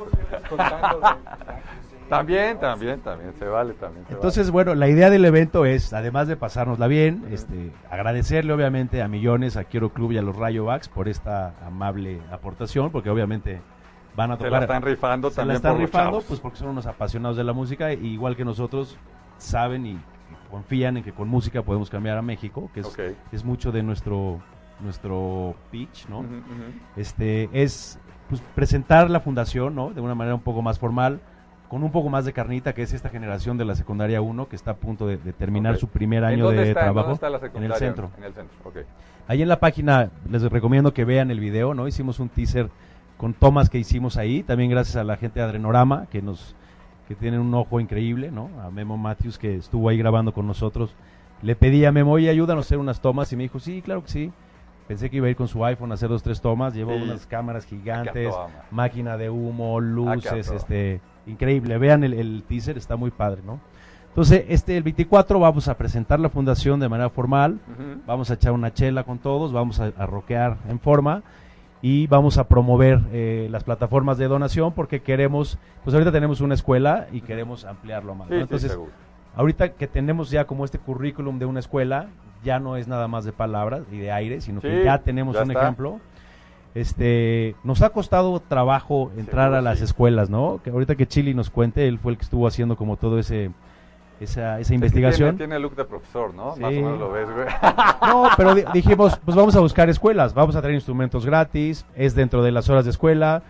También, 2.12 2.60
también, 2.60 3.00
también, 3.00 3.34
se 3.40 3.46
vale 3.46 3.74
también. 3.74 4.06
se 4.06 4.14
Entonces, 4.14 4.52
bueno, 4.52 4.76
la 4.76 4.90
idea 4.90 5.10
del 5.10 5.24
evento 5.24 5.66
es, 5.66 5.94
además 5.94 6.28
de 6.28 6.36
pasárnosla 6.36 6.88
bien, 6.88 7.24
este, 7.32 7.72
agradecerle 7.90 8.52
obviamente 8.52 9.02
a 9.02 9.08
Millones, 9.08 9.56
a 9.56 9.64
Quiero 9.64 9.94
Club 9.94 10.12
y 10.12 10.18
a 10.18 10.22
los 10.22 10.36
Rayovacs 10.36 10.90
por 10.90 11.08
esta 11.08 11.56
amable 11.66 12.20
aportación, 12.30 12.92
porque 12.92 13.10
obviamente 13.10 13.62
van 14.14 14.32
a 14.32 14.36
Se 14.36 14.40
tocar. 14.40 14.52
la 14.52 14.60
están 14.60 14.82
rifando 14.82 15.30
se 15.30 15.38
también 15.38 15.54
la 15.54 15.56
están 15.56 15.72
por 15.72 15.82
rifando, 15.82 16.22
pues 16.22 16.42
porque 16.42 16.58
son 16.58 16.68
unos 16.68 16.86
apasionados 16.86 17.38
de 17.38 17.46
la 17.46 17.54
música, 17.54 17.94
y 17.94 18.08
igual 18.08 18.36
que 18.36 18.44
nosotros 18.44 18.98
saben 19.38 19.86
y 19.86 19.98
confían 20.50 20.98
en 20.98 21.04
que 21.06 21.14
con 21.14 21.30
música 21.30 21.62
podemos 21.62 21.90
cambiar 21.90 22.18
a 22.18 22.22
México, 22.22 22.70
que 22.74 22.82
es, 22.82 22.98
es 23.32 23.46
mucho 23.46 23.72
de 23.72 23.84
nuestro 23.84 24.42
nuestro 24.82 25.56
pitch, 25.72 26.08
¿no? 26.10 26.26
Este 26.98 27.50
es 27.54 27.98
pues, 28.28 28.42
presentar 28.54 29.10
la 29.10 29.22
fundación 29.22 29.76
¿no? 29.76 29.92
de 29.92 30.02
una 30.02 30.16
manera 30.16 30.36
un 30.36 30.42
poco 30.42 30.62
más 30.62 30.80
formal 30.80 31.22
con 31.72 31.84
un 31.84 31.92
poco 31.94 32.10
más 32.10 32.26
de 32.26 32.34
carnita 32.34 32.74
que 32.74 32.82
es 32.82 32.92
esta 32.92 33.08
generación 33.08 33.58
de 33.58 33.64
la 33.64 33.76
secundaria 33.76 34.22
1 34.22 34.50
que 34.50 34.58
está 34.58 34.72
a 34.72 34.76
punto 34.76 35.08
de, 35.08 35.16
de 35.16 35.32
terminar 35.32 35.78
su 35.78 35.88
primer 35.88 36.18
¿En 36.26 36.26
año 36.26 36.50
de 36.50 36.68
está? 36.68 36.68
¿En 36.68 36.74
trabajo 36.74 37.08
dónde 37.12 37.14
está 37.14 37.30
la 37.30 37.38
en 37.38 37.64
el 37.64 37.74
centro. 37.76 38.12
En 38.18 38.26
el 38.26 38.34
centro, 38.34 38.58
ahí 39.26 39.42
en 39.42 39.48
la 39.48 39.58
página 39.58 40.10
les 40.30 40.44
recomiendo 40.44 40.94
que 40.94 41.06
vean 41.06 41.32
el 41.32 41.40
video 41.40 41.74
no 41.74 41.88
hicimos 41.88 42.20
un 42.20 42.28
teaser 42.28 42.70
con 43.16 43.34
tomas 43.34 43.70
que 43.70 43.78
hicimos 43.78 44.18
ahí. 44.18 44.44
También 44.44 44.70
gracias 44.70 44.98
a 44.98 45.06
la 45.06 45.16
gente 45.16 45.40
de 45.40 45.46
Adrenorama 45.46 46.08
que 46.12 46.22
nos 46.22 46.58
que 47.08 47.16
tienen 47.16 47.40
un 47.40 47.54
ojo 47.54 47.80
increíble 47.80 48.32
no 48.32 48.50
a 48.62 48.70
Memo 48.70 48.98
Matthews 48.98 49.38
que 49.38 49.56
estuvo 49.56 49.88
ahí 49.88 49.98
grabando 49.98 50.34
con 50.34 50.46
nosotros. 50.48 50.94
Le 51.42 51.56
pedí 51.56 51.86
a 51.86 51.94
Memo 51.94 52.12
oye 52.12 52.30
ayúdanos 52.30 52.66
a 52.66 52.68
hacer 52.68 52.80
unas 52.80 53.00
tomas 53.00 53.32
y 53.32 53.38
me 53.38 53.44
dijo 53.44 53.62
sí 53.62 53.82
claro 53.82 54.04
que 54.04 54.10
sí 54.10 54.34
Pensé 54.90 55.10
que 55.10 55.16
iba 55.16 55.28
a 55.28 55.30
ir 55.30 55.38
con 55.38 55.48
su 55.48 55.64
iPhone 55.64 55.92
a 55.92 55.94
hacer 55.94 56.10
dos, 56.10 56.22
tres 56.22 56.42
tomas. 56.42 56.74
Lleva 56.74 56.94
Sí. 56.98 57.02
unas 57.02 57.26
cámaras 57.26 57.66
gigantes, 57.66 58.36
máquina 58.72 59.16
de 59.16 59.30
humo, 59.30 59.80
luces, 59.80 60.52
este, 60.52 61.00
increíble. 61.28 61.78
Vean 61.78 62.04
el, 62.04 62.14
el 62.14 62.44
teaser, 62.48 62.78
está 62.78 62.96
muy 62.96 63.12
padre, 63.12 63.42
¿no? 63.46 63.60
Entonces, 64.10 64.44
este, 64.50 64.76
el 64.76 64.84
24 64.84 65.40
vamos 65.40 65.68
a 65.70 65.78
presentar 65.78 66.20
la 66.20 66.30
fundación 66.30 66.80
de 66.82 66.90
manera 66.90 67.10
formal. 67.10 67.60
Vamos 68.06 68.30
a 68.30 68.34
echar 68.34 68.52
una 68.52 68.74
chela 68.74 69.04
con 69.06 69.20
todos, 69.20 69.54
vamos 69.54 69.80
a, 69.80 69.92
a 69.98 70.06
rockear 70.06 70.58
en 70.68 70.80
forma 70.80 71.24
y 71.82 72.08
vamos 72.08 72.38
a 72.38 72.44
promover 72.48 73.00
eh, 73.14 73.48
las 73.50 73.64
plataformas 73.64 74.18
de 74.18 74.28
donación 74.28 74.74
porque 74.74 75.02
queremos, 75.02 75.58
pues 75.84 75.94
ahorita 75.94 76.12
tenemos 76.12 76.42
una 76.42 76.54
escuela 76.56 77.08
y 77.14 77.22
queremos 77.22 77.64
ampliarlo 77.64 78.14
más. 78.14 78.30
Entonces, 78.32 78.78
ahorita 79.36 79.74
que 79.74 79.88
tenemos 79.88 80.30
ya 80.30 80.46
como 80.46 80.66
este 80.66 80.78
currículum 80.78 81.40
de 81.40 81.46
una 81.46 81.62
escuela, 81.62 82.08
ya 82.44 82.60
no 82.60 82.76
es 82.76 82.88
nada 82.90 83.08
más 83.08 83.24
de 83.24 83.32
palabras 83.32 83.84
y 83.92 83.98
de 83.98 84.12
aire, 84.12 84.42
sino 84.42 84.60
que 84.60 84.84
ya 84.84 84.98
tenemos 84.98 85.36
ya 85.36 85.44
un 85.44 85.52
está. 85.52 85.62
ejemplo. 85.64 86.00
Este, 86.74 87.56
nos 87.64 87.82
ha 87.82 87.90
costado 87.90 88.40
trabajo 88.40 89.12
entrar 89.18 89.54
a 89.54 89.62
las 89.62 89.82
escuelas, 89.82 90.30
¿no? 90.30 90.62
Que 90.64 90.70
ahorita 90.70 90.96
que 90.96 91.06
Chili 91.08 91.34
nos 91.34 91.50
cuente, 91.50 91.88
él 91.88 92.00
fue 92.00 92.14
el 92.14 92.18
que 92.18 92.24
estuvo 92.24 92.48
haciendo 92.48 92.78
como 92.78 92.96
todo 92.98 93.20
ese 93.20 93.52
esa, 94.22 94.60
esa 94.60 94.74
investigación. 94.76 95.36
Tiene, 95.36 95.56
tiene 95.56 95.60
look 95.60 95.76
de 95.76 95.84
profesor, 95.84 96.34
¿no? 96.34 96.54
Sí. 96.56 96.62
Más 96.62 96.72
o 96.72 96.76
menos 96.76 97.00
lo 97.00 97.12
ves, 97.12 97.28
güey. 97.30 97.48
No, 98.08 98.30
pero 98.38 98.56
di- 98.56 98.64
dijimos, 98.74 99.20
pues 99.26 99.36
vamos 99.36 99.56
a 99.56 99.60
buscar 99.60 99.90
escuelas, 99.90 100.34
vamos 100.34 100.56
a 100.56 100.62
traer 100.62 100.76
instrumentos 100.76 101.26
gratis, 101.26 101.86
es 101.96 102.14
dentro 102.16 102.42
de 102.44 102.52
las 102.52 102.70
horas 102.70 102.86
de 102.86 102.92
escuela, 102.92 103.42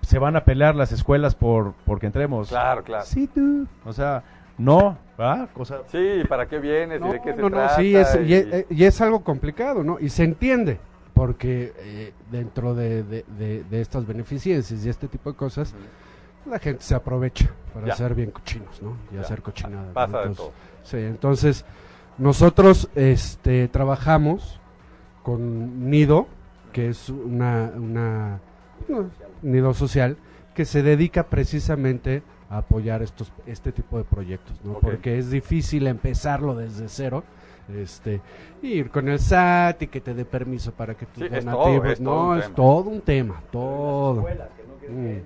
se 0.00 0.18
van 0.18 0.34
a 0.34 0.44
pelear 0.44 0.74
las 0.74 0.90
escuelas 0.90 1.34
por 1.34 1.74
porque 1.84 2.06
entremos. 2.06 2.48
Claro, 2.48 2.82
claro. 2.82 3.04
Sí, 3.04 3.26
tú. 3.28 3.66
O 3.84 3.92
sea, 3.92 4.22
no, 4.58 4.96
¿verdad? 5.18 5.50
Cosa, 5.52 5.80
Sí, 5.92 6.22
¿para 6.28 6.46
qué 6.46 6.58
vienes? 6.58 6.98
No, 7.00 7.10
¿Y 7.10 7.12
de 7.12 7.20
qué 7.20 7.30
se 7.34 7.36
no, 7.42 7.50
no, 7.50 7.56
trata? 7.56 7.76
sí, 7.76 7.94
es, 7.94 8.18
y 8.70 8.84
es 8.84 9.00
algo 9.02 9.20
complicado, 9.22 9.84
¿no? 9.84 9.98
Y 10.00 10.08
se 10.08 10.24
entiende, 10.24 10.78
porque 11.16 11.72
eh, 11.78 12.12
dentro 12.30 12.74
de, 12.74 13.02
de- 13.02 13.24
de- 13.38 13.64
de 13.64 13.80
estas 13.80 14.06
beneficencias 14.06 14.84
y 14.84 14.88
este 14.90 15.08
tipo 15.08 15.32
de 15.32 15.36
cosas, 15.36 15.74
la 16.44 16.58
gente 16.58 16.82
se 16.82 16.94
aprovecha 16.94 17.50
para 17.72 17.86
Ya. 17.86 17.96
ser 17.96 18.14
bien 18.14 18.30
cochinos, 18.30 18.82
¿no? 18.82 18.98
Y 19.10 19.14
Ya. 19.14 19.22
hacer 19.22 19.40
cochinadas. 19.40 19.94
Pasa 19.94 20.18
de 20.18 20.24
Entonces, 20.26 20.36
todo. 20.36 20.52
Sí, 20.82 20.96
entonces 20.98 21.64
nosotros 22.18 22.90
este, 22.94 23.66
trabajamos 23.68 24.60
con 25.22 25.88
Nido, 25.88 26.28
que 26.74 26.90
es 26.90 27.08
una, 27.08 27.72
una 27.74 28.40
no, 28.86 29.08
nido 29.40 29.72
social, 29.72 30.18
que 30.54 30.66
se 30.66 30.82
dedica 30.82 31.24
precisamente 31.24 32.22
a 32.50 32.58
apoyar 32.58 33.02
estos 33.02 33.32
este 33.46 33.72
tipo 33.72 33.96
de 33.96 34.04
proyectos, 34.04 34.54
¿no? 34.62 34.74
Porque 34.80 35.18
es 35.18 35.30
difícil 35.30 35.86
empezarlo 35.86 36.54
desde 36.54 36.88
cero. 36.90 37.24
Este, 37.74 38.20
ir 38.62 38.90
con 38.90 39.08
el 39.08 39.18
SAT 39.18 39.82
y 39.82 39.86
que 39.88 40.00
te 40.00 40.14
dé 40.14 40.24
permiso 40.24 40.72
para 40.72 40.94
que 40.94 41.06
tus 41.06 41.24
Sí, 41.24 41.28
es 41.32 41.44
todo, 41.44 41.56
donativos, 41.56 41.92
es 41.92 41.98
todo 41.98 42.34
no, 42.34 42.36
es 42.36 42.54
todo 42.54 42.90
un 42.90 43.00
tema, 43.00 43.42
todo. 43.50 44.22
Mm. 44.88 45.18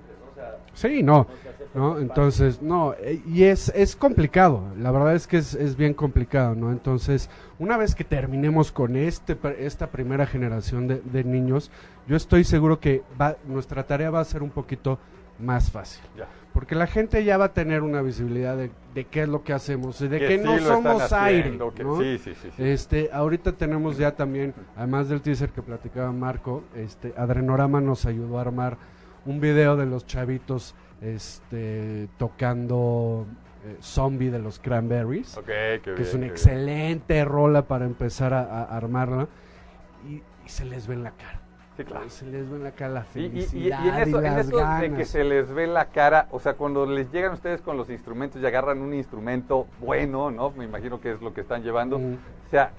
Sí, 0.73 1.03
no, 1.03 1.27
no, 1.73 1.99
entonces, 1.99 2.61
no, 2.61 2.93
eh, 2.93 3.21
y 3.27 3.43
es, 3.43 3.69
es 3.75 3.95
complicado, 3.95 4.63
la 4.77 4.91
verdad 4.91 5.15
es 5.15 5.27
que 5.27 5.37
es, 5.37 5.53
es 5.53 5.75
bien 5.75 5.93
complicado, 5.93 6.55
¿no? 6.55 6.71
Entonces, 6.71 7.29
una 7.59 7.77
vez 7.77 7.93
que 7.93 8.03
terminemos 8.03 8.71
con 8.71 8.95
este, 8.95 9.37
esta 9.59 9.87
primera 9.87 10.25
generación 10.25 10.87
de, 10.87 11.01
de 11.01 11.23
niños, 11.23 11.69
yo 12.07 12.15
estoy 12.15 12.43
seguro 12.43 12.79
que 12.79 13.03
va, 13.19 13.35
nuestra 13.45 13.83
tarea 13.83 14.09
va 14.09 14.21
a 14.21 14.25
ser 14.25 14.41
un 14.41 14.49
poquito 14.49 14.97
más 15.39 15.71
fácil, 15.71 16.03
Ya. 16.17 16.27
Porque 16.53 16.75
la 16.75 16.87
gente 16.87 17.23
ya 17.23 17.37
va 17.37 17.45
a 17.45 17.53
tener 17.53 17.81
una 17.81 18.01
visibilidad 18.01 18.57
de, 18.57 18.71
de 18.93 19.05
qué 19.05 19.23
es 19.23 19.29
lo 19.29 19.43
que 19.43 19.53
hacemos 19.53 19.99
y 20.01 20.07
de 20.07 20.19
que, 20.19 20.37
sí 20.37 20.43
no 20.43 20.57
somos 20.59 21.11
aire, 21.13 21.39
haciendo, 21.41 21.73
que- 21.73 21.83
¿no? 21.83 21.99
Sí, 21.99 22.17
sí. 22.17 22.33
Este, 22.57 23.09
ahorita 23.13 23.53
tenemos 23.53 23.97
ya 23.97 24.11
también, 24.15 24.53
además 24.75 25.07
del 25.09 25.21
teaser 25.21 25.49
que 25.49 25.61
platicaba 25.61 26.11
Marco, 26.11 26.63
este, 26.75 27.13
Adrenorama 27.17 27.79
nos 27.81 28.05
ayudó 28.05 28.37
a 28.37 28.41
armar 28.41 28.77
un 29.25 29.39
video 29.39 29.77
de 29.77 29.85
los 29.85 30.05
chavitos, 30.05 30.75
este, 31.01 32.07
tocando 32.17 33.25
eh, 33.65 33.77
Zombie 33.81 34.29
de 34.29 34.39
los 34.39 34.59
Cranberries, 34.59 35.37
Ok, 35.37 35.45
qué 35.45 35.81
que 35.83 35.91
bien, 35.91 36.01
es 36.01 36.13
una 36.13 36.21
bien. 36.21 36.31
excelente 36.31 37.23
rola 37.25 37.61
para 37.67 37.85
empezar 37.85 38.33
a, 38.33 38.41
a 38.41 38.63
armarla, 38.75 39.27
y, 40.09 40.15
y 40.15 40.49
se 40.49 40.65
les 40.65 40.87
ve 40.87 40.95
en 40.95 41.03
la 41.03 41.11
cara, 41.11 41.40
Sí, 41.81 41.87
claro. 41.87 42.09
se 42.09 42.25
les 42.25 42.49
ve 42.49 42.59
la 42.59 42.71
cara 42.71 42.93
la 42.93 43.05
Y, 43.15 43.19
y- 43.19 43.23
y- 43.23 43.27
y 43.27 43.31
felicidad 43.43 43.85
en 44.01 44.07
eso, 44.09 44.17
en 44.17 44.23
las 44.23 44.47
eso 44.47 44.57
de 44.81 44.91
que 44.93 45.05
se 45.05 45.23
les 45.23 45.51
ve 45.53 45.67
la 45.67 45.85
cara, 45.85 46.27
o 46.31 46.39
sea, 46.39 46.53
cuando 46.53 46.85
les 46.85 47.11
llegan 47.11 47.33
ustedes 47.33 47.61
con 47.61 47.77
los 47.77 47.89
instrumentos 47.89 48.41
y 48.41 48.45
agarran 48.45 48.81
un 48.81 48.93
instrumento 48.93 49.67
bueno, 49.79 50.31
¿no? 50.31 50.51
Me 50.51 50.65
imagino 50.65 50.99
que 51.01 51.11
es 51.13 51.21
lo 51.21 51.33
que 51.33 51.41
están 51.41 51.63
llevando. 51.63 51.99
Mm. 51.99 52.13
O 52.47 52.49
sea, 52.49 52.71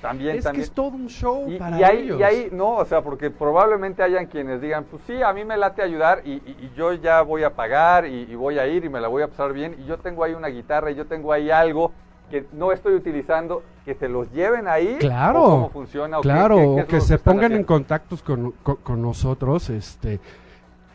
también, 0.00 0.36
es 0.36 0.44
también. 0.44 0.60
que 0.62 0.64
es 0.68 0.72
todo 0.72 0.88
un 0.88 1.08
show 1.08 1.50
y, 1.50 1.58
para 1.58 1.78
y 1.80 1.82
ahí, 1.82 1.98
ellos. 2.02 2.20
y 2.20 2.22
ahí, 2.22 2.48
no, 2.52 2.74
o 2.76 2.84
sea, 2.84 3.00
porque 3.02 3.30
probablemente 3.30 4.02
hayan 4.02 4.26
quienes 4.26 4.60
digan, 4.60 4.84
pues 4.84 5.02
sí, 5.06 5.22
a 5.22 5.32
mí 5.32 5.44
me 5.44 5.56
late 5.56 5.82
ayudar 5.82 6.20
y, 6.24 6.32
y- 6.34 6.70
yo 6.76 6.92
ya 6.92 7.22
voy 7.22 7.42
a 7.44 7.54
pagar 7.54 8.06
y 8.06 8.34
voy 8.34 8.58
a 8.58 8.66
ir 8.66 8.84
y 8.84 8.88
me 8.90 9.00
la 9.00 9.08
voy 9.08 9.22
a 9.22 9.28
pasar 9.28 9.52
bien 9.54 9.74
y 9.78 9.84
yo 9.86 9.96
tengo 9.98 10.22
ahí 10.22 10.34
una 10.34 10.48
guitarra 10.48 10.90
y 10.90 10.94
yo 10.94 11.06
tengo 11.06 11.32
ahí 11.32 11.50
algo 11.50 11.92
que 12.30 12.44
no 12.52 12.72
estoy 12.72 12.94
utilizando, 12.94 13.62
que 13.84 13.94
se 13.94 14.08
los 14.08 14.30
lleven 14.32 14.66
ahí. 14.68 14.96
Claro, 14.98 15.42
o 15.44 15.50
cómo 15.50 15.70
funciona. 15.70 16.18
o 16.18 16.22
claro, 16.22 16.56
qué- 16.56 16.62
qué 16.62 16.68
o 16.70 16.78
es 16.80 16.84
que 16.86 17.00
se 17.00 17.18
pongan 17.18 17.52
en 17.52 17.64
contactos 17.64 18.22
con, 18.22 18.50
con- 18.62 18.76
con 18.76 19.00
nosotros, 19.02 19.70
este, 19.70 20.18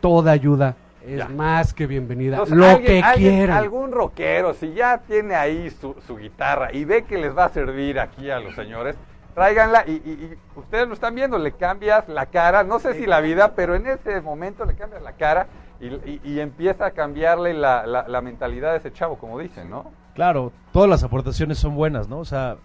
toda 0.00 0.32
ayuda 0.32 0.76
es 1.06 1.18
Ya. 1.18 1.28
más 1.28 1.72
que 1.74 1.86
bienvenida, 1.86 2.36
Entonces, 2.36 2.56
lo 2.56 2.64
alguien- 2.66 2.86
que 2.86 3.02
alguien- 3.02 3.34
quieran. 3.36 3.56
Algún 3.58 3.92
rockero, 3.92 4.54
si 4.54 4.72
ya 4.74 4.98
tiene 4.98 5.34
ahí 5.34 5.70
su, 5.70 5.94
su 6.06 6.16
guitarra 6.16 6.72
y 6.72 6.84
ve 6.84 7.02
que 7.04 7.18
les 7.18 7.36
va 7.36 7.46
a 7.46 7.48
servir 7.48 7.98
aquí 7.98 8.30
a 8.30 8.38
los 8.38 8.54
señores, 8.54 8.94
tráiganla 9.34 9.84
y, 9.86 9.92
y- 9.92 10.30
y 10.54 10.58
ustedes 10.58 10.86
lo 10.86 10.94
están 10.94 11.14
viendo, 11.14 11.38
le 11.38 11.52
cambias 11.52 12.06
la 12.08 12.26
cara, 12.26 12.62
no 12.62 12.78
sé 12.78 12.94
si 12.94 13.06
la 13.06 13.20
vida, 13.20 13.52
pero 13.56 13.74
en 13.74 13.86
ese 13.86 14.20
momento 14.20 14.64
le 14.66 14.74
cambias 14.74 15.02
la 15.02 15.12
cara 15.12 15.46
y, 15.80 15.86
y- 15.86 16.20
y 16.22 16.40
empieza 16.40 16.86
a 16.86 16.90
cambiarle 16.90 17.54
la, 17.54 17.86
la- 17.86 18.06
la 18.06 18.20
mentalidad 18.20 18.72
de 18.72 18.78
ese 18.78 18.92
chavo, 18.92 19.16
como 19.16 19.38
dicen, 19.38 19.70
¿no? 19.70 19.90
Claro, 20.14 20.52
todas 20.72 20.88
las 20.90 21.02
aportaciones 21.02 21.58
son 21.58 21.74
buenas, 21.74 22.08
¿no? 22.08 22.18
O 22.18 22.24
sea, 22.24 22.56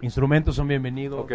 instrumentos 0.00 0.56
son 0.56 0.68
bienvenidos, 0.68 1.20
Ok. 1.20 1.32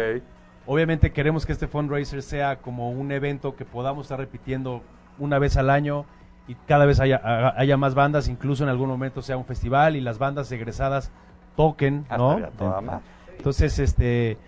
Obviamente 0.68 1.12
queremos 1.12 1.46
que 1.46 1.52
este 1.52 1.68
fundraiser 1.68 2.22
sea 2.24 2.56
como 2.56 2.90
un 2.90 3.12
evento 3.12 3.54
que 3.54 3.64
podamos 3.64 4.06
estar 4.06 4.18
repitiendo 4.18 4.82
una 5.16 5.38
vez 5.38 5.56
al 5.56 5.70
año 5.70 6.06
y 6.48 6.56
cada 6.66 6.86
vez 6.86 6.98
haya, 6.98 7.20
ha- 7.22 7.54
haya 7.56 7.76
más 7.76 7.94
bandas, 7.94 8.26
incluso 8.26 8.64
en 8.64 8.70
algún 8.70 8.88
momento 8.88 9.22
sea 9.22 9.36
un 9.36 9.44
festival 9.44 9.94
y 9.94 10.00
las 10.00 10.18
bandas 10.18 10.50
egresadas 10.50 11.12
toquen, 11.54 12.04
Ah, 12.08 12.16
¿no? 12.16 12.40
toda. 12.58 13.00
Entonces, 13.36 13.78
este, 13.78 14.38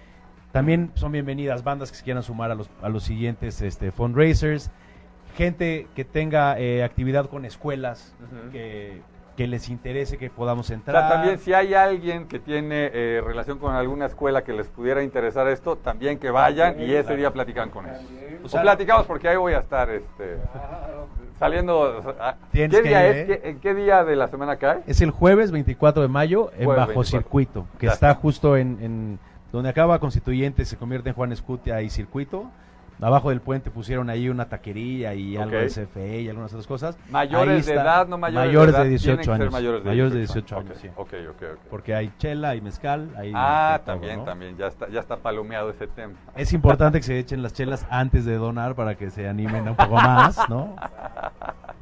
también 0.51 0.91
son 0.95 1.13
bienvenidas 1.13 1.63
bandas 1.63 1.93
que 1.93 1.99
se 1.99 2.03
quieran 2.05 2.25
sumar 2.25 2.51
a 2.51 2.57
los, 2.57 2.69
a 2.83 2.89
los 2.89 3.05
siguientes 3.05 3.63
este, 3.63 3.93
fundraisers, 3.93 4.73
gente 5.37 5.87
que 5.95 6.05
tenga 6.05 6.59
eh, 6.59 6.83
actividad 6.83 7.27
con 7.27 7.45
escuelas, 7.45 8.13
que, 8.51 9.03
que 9.39 9.47
les 9.47 9.69
interese 9.69 10.19
que 10.19 10.31
podamos 10.31 10.69
O 10.69 10.75
entrar. 10.75 11.01
sea, 11.01 11.09
también 11.09 11.39
si 11.39 11.53
hay 11.55 11.73
alguien 11.73 12.27
que 12.27 12.41
tiene 12.41 12.91
eh, 12.93 13.23
relación 13.25 13.61
con 13.61 13.73
alguna 13.73 14.07
escuela 14.07 14.43
que 14.43 14.53
les 14.53 14.67
pudiera 14.67 15.01
interesar 15.05 15.47
esto, 15.47 15.77
también 15.77 16.19
que 16.19 16.33
vayan 16.33 16.81
y 16.81 16.93
ese 16.93 17.15
día 17.15 17.33
platican 17.33 17.71
con 17.71 17.87
ellos. 17.87 18.03
O 18.43 18.59
O 18.59 18.61
platicamos 18.61 19.07
porque 19.07 19.29
ahí 19.29 19.37
voy 19.37 19.53
a 19.53 19.61
estar 19.61 19.91
este, 19.91 20.39
saliendo. 21.39 22.03
¿Qué 22.53 22.69
que 22.69 22.83
día 22.83 23.07
es? 23.07 23.27
¿Qué, 23.27 23.49
¿En 23.49 23.61
qué 23.61 23.75
día 23.75 24.03
de 24.05 24.17
la 24.17 24.27
semana 24.27 24.57
cae? 24.57 24.81
Es 24.89 25.01
el 25.03 25.13
jueves 25.13 25.53
24 25.53 26.03
de 26.03 26.09
mayo 26.09 26.51
en 26.59 26.65
Jueves 26.65 26.81
Bajo 26.89 26.89
24. 27.01 27.05
Circuito, 27.05 27.67
que 27.79 27.87
Ya 27.87 27.93
está 27.93 28.11
está. 28.11 28.21
justo 28.21 28.57
en, 28.57 28.79
en 28.83 29.19
donde 29.53 29.69
acaba 29.71 30.01
Constituyente, 30.01 30.65
se 30.65 30.77
convierte 30.77 31.11
en 31.11 31.15
Juan 31.15 31.31
Escutia 31.31 31.81
y 31.81 31.91
Circuito. 31.91 32.51
Abajo 33.01 33.31
del 33.31 33.41
puente 33.41 33.71
pusieron 33.71 34.11
ahí 34.11 34.29
una 34.29 34.49
taquería 34.49 35.15
y 35.15 35.37
algo 35.37 35.57
Ok. 35.57 35.63
de 35.63 35.69
CFE 35.69 36.21
y 36.23 36.29
algunas 36.29 36.53
otras 36.53 36.67
cosas. 36.67 36.99
Mayores 37.11 37.65
de 37.67 37.75
edad, 37.75 38.09
no 38.09 38.19
mayores, 38.19 38.47
Mayores 38.49 38.73
de, 38.73 38.77
edad, 38.79 38.85
de 38.85 38.91
18 38.91 39.05
tienen 39.05 39.19
que 39.19 39.25
ser 39.25 39.35
años. 39.43 39.53
mayores 39.53 39.85
de 39.85 39.89
Mayores 39.91 40.13
de 40.13 40.19
18, 40.19 40.41
18 40.41 40.57
años, 40.59 40.71
Ok, 40.73 40.79
sí. 40.83 40.89
Ok, 40.97 41.13
ok, 41.31 41.43
ok. 41.55 41.61
Porque 41.71 41.95
hay 41.95 42.13
chela 42.19 42.57
y 42.57 42.61
mezcal. 42.61 43.09
Hay 43.17 43.33
Ah, 43.35 43.81
todo, 43.85 43.95
también, 43.95 44.19
¿no? 44.19 44.25
también, 44.25 44.57
ya 44.57 44.67
está, 44.67 44.89
ya 44.89 45.01
está 45.01 45.17
palomeado 45.17 45.71
ese 45.71 45.87
tema. 45.87 46.15
Es 46.35 46.53
importante 46.53 46.99
que 46.99 47.05
se 47.05 47.19
echen 47.19 47.43
las 47.43 47.53
chelas 47.53 47.87
antes 47.89 48.25
de 48.25 48.35
donar 48.37 48.75
para 48.75 48.97
que 48.97 49.11
se 49.11 49.29
animen 49.29 49.69
un 49.69 49.77
poco 49.77 49.95
más, 49.95 50.37
¿no? 50.49 50.75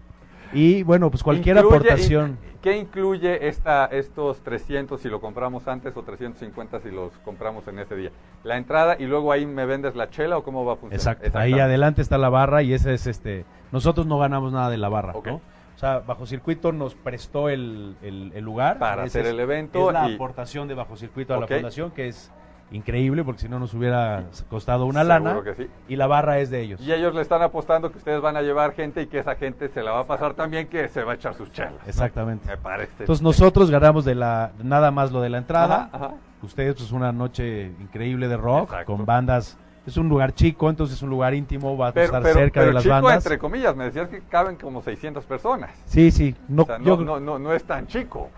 Y 0.56 0.82
bueno, 0.82 1.10
pues 1.10 1.22
cualquier 1.22 1.56
Incluye- 1.56 1.76
aportación. 1.76 2.30
in- 2.30 2.56
¿Qué 2.62 2.76
incluye 2.78 3.46
esta, 3.46 3.84
estos 3.86 4.40
300 4.40 5.00
si 5.00 5.08
lo 5.08 5.20
compramos 5.20 5.68
antes 5.68 5.96
o 5.96 6.02
350 6.02 6.80
si 6.80 6.90
los 6.90 7.12
compramos 7.18 7.68
en 7.68 7.78
ese 7.78 7.94
día? 7.94 8.10
La 8.42 8.56
entrada 8.56 8.96
y 8.98 9.04
luego 9.04 9.30
ahí 9.30 9.46
me 9.46 9.66
vendes 9.66 9.94
la 9.94 10.10
chela 10.10 10.36
o 10.38 10.42
cómo 10.42 10.64
va 10.64 10.72
a 10.72 10.76
funcionar? 10.76 11.16
Exacto. 11.16 11.38
Ahí 11.38 11.52
adelante 11.60 12.02
está 12.02 12.18
la 12.18 12.28
barra 12.28 12.62
y 12.62 12.72
ese 12.72 12.94
es 12.94 13.06
este. 13.06 13.44
Nosotros 13.70 14.06
no 14.06 14.18
ganamos 14.18 14.52
nada 14.52 14.68
de 14.70 14.78
la 14.78 14.88
barra. 14.88 15.12
¿no? 15.24 15.34
O 15.36 15.78
sea, 15.78 15.98
Bajo 16.00 16.26
Circuito 16.26 16.72
nos 16.72 16.94
prestó 16.94 17.50
el, 17.50 17.96
el- 18.02 18.32
el 18.34 18.42
lugar 18.44 18.78
Para 18.78 19.04
Ese 19.04 19.18
hacer 19.20 19.26
es- 19.26 19.32
el 19.34 19.40
evento 19.40 19.88
Es 19.88 19.92
la 19.94 20.08
y- 20.10 20.14
aportación 20.14 20.66
de 20.66 20.74
Bajo 20.74 20.96
Circuito 20.96 21.34
a 21.34 21.38
la 21.40 21.46
fundación, 21.46 21.90
que 21.92 22.08
es 22.08 22.32
increíble 22.72 23.22
porque 23.24 23.42
si 23.42 23.48
no 23.48 23.58
nos 23.58 23.72
hubiera 23.74 24.24
costado 24.50 24.86
una 24.86 25.04
Seguro 25.04 25.42
lana. 25.42 25.54
sí. 25.56 25.68
Y 25.88 25.96
la 25.96 26.06
barra 26.06 26.38
es 26.40 26.50
de 26.50 26.60
ellos. 26.60 26.80
Y 26.80 26.92
ellos 26.92 27.14
le 27.14 27.22
están 27.22 27.42
apostando 27.42 27.90
que 27.92 27.98
ustedes 27.98 28.20
van 28.20 28.36
a 28.36 28.42
llevar 28.42 28.72
gente 28.74 29.02
y 29.02 29.06
que 29.06 29.18
esa 29.20 29.36
gente 29.36 29.68
se 29.68 29.82
la 29.82 29.92
va 29.92 30.00
a 30.00 30.04
pasar 30.06 30.34
también 30.34 30.66
que 30.68 30.88
se 30.88 31.04
va 31.04 31.12
a 31.12 31.14
echar 31.14 31.34
sus 31.34 31.50
chelas. 31.52 31.72
¿no? 31.72 31.78
Exactamente. 31.88 32.46
Me 32.48 32.56
parece. 32.56 32.92
Entonces 33.00 33.22
nosotros 33.22 33.70
ganamos 33.70 34.04
de 34.04 34.14
la 34.16 34.50
nada 34.62 34.90
más 34.90 35.12
lo 35.12 35.20
de 35.20 35.28
la 35.30 35.38
entrada. 35.38 35.88
Ajá, 35.92 36.06
ajá. 36.06 36.14
Ustedes 36.42 36.74
pues 36.76 36.92
una 36.92 37.12
noche 37.12 37.66
increíble 37.80 38.28
de 38.28 38.36
rock 38.36 38.70
Exacto. 38.70 38.92
con 38.96 39.06
bandas. 39.06 39.56
Es 39.86 39.96
un 39.96 40.08
lugar 40.08 40.34
chico, 40.34 40.68
entonces 40.68 40.96
es 40.96 41.02
un 41.02 41.10
lugar 41.10 41.32
íntimo, 41.32 41.76
va 41.78 41.88
a 41.88 41.92
Pero, 41.92 42.06
estar 42.06 42.20
pero- 42.22 42.34
cerca 42.34 42.54
pero 42.60 42.66
de 42.66 42.72
las 42.74 42.82
chico, 42.82 42.92
bandas. 42.96 43.24
entre 43.24 43.38
comillas, 43.38 43.76
me 43.76 43.84
decías 43.84 44.08
que 44.08 44.20
caben 44.22 44.56
como 44.56 44.82
600 44.82 45.24
personas. 45.24 45.70
Sí, 45.84 46.10
sí. 46.10 46.34
No, 46.48 46.62
o 46.62 46.66
sea, 46.66 46.78
no, 46.78 46.84
yo- 46.84 46.96
no, 47.04 47.20
no, 47.20 47.38
no 47.38 47.52
es 47.52 47.62
tan 47.62 47.86
chico. 47.86 48.30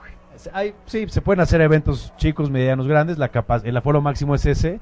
Hay- 0.52 0.74
sí, 0.86 1.06
se 1.08 1.20
pueden 1.20 1.40
hacer 1.40 1.60
eventos 1.60 2.12
chicos, 2.16 2.50
medianos, 2.50 2.86
grandes. 2.86 3.18
La 3.18 3.28
capa- 3.28 3.60
el 3.64 3.76
aforo 3.76 4.00
máximo 4.00 4.34
es 4.34 4.46
ese. 4.46 4.80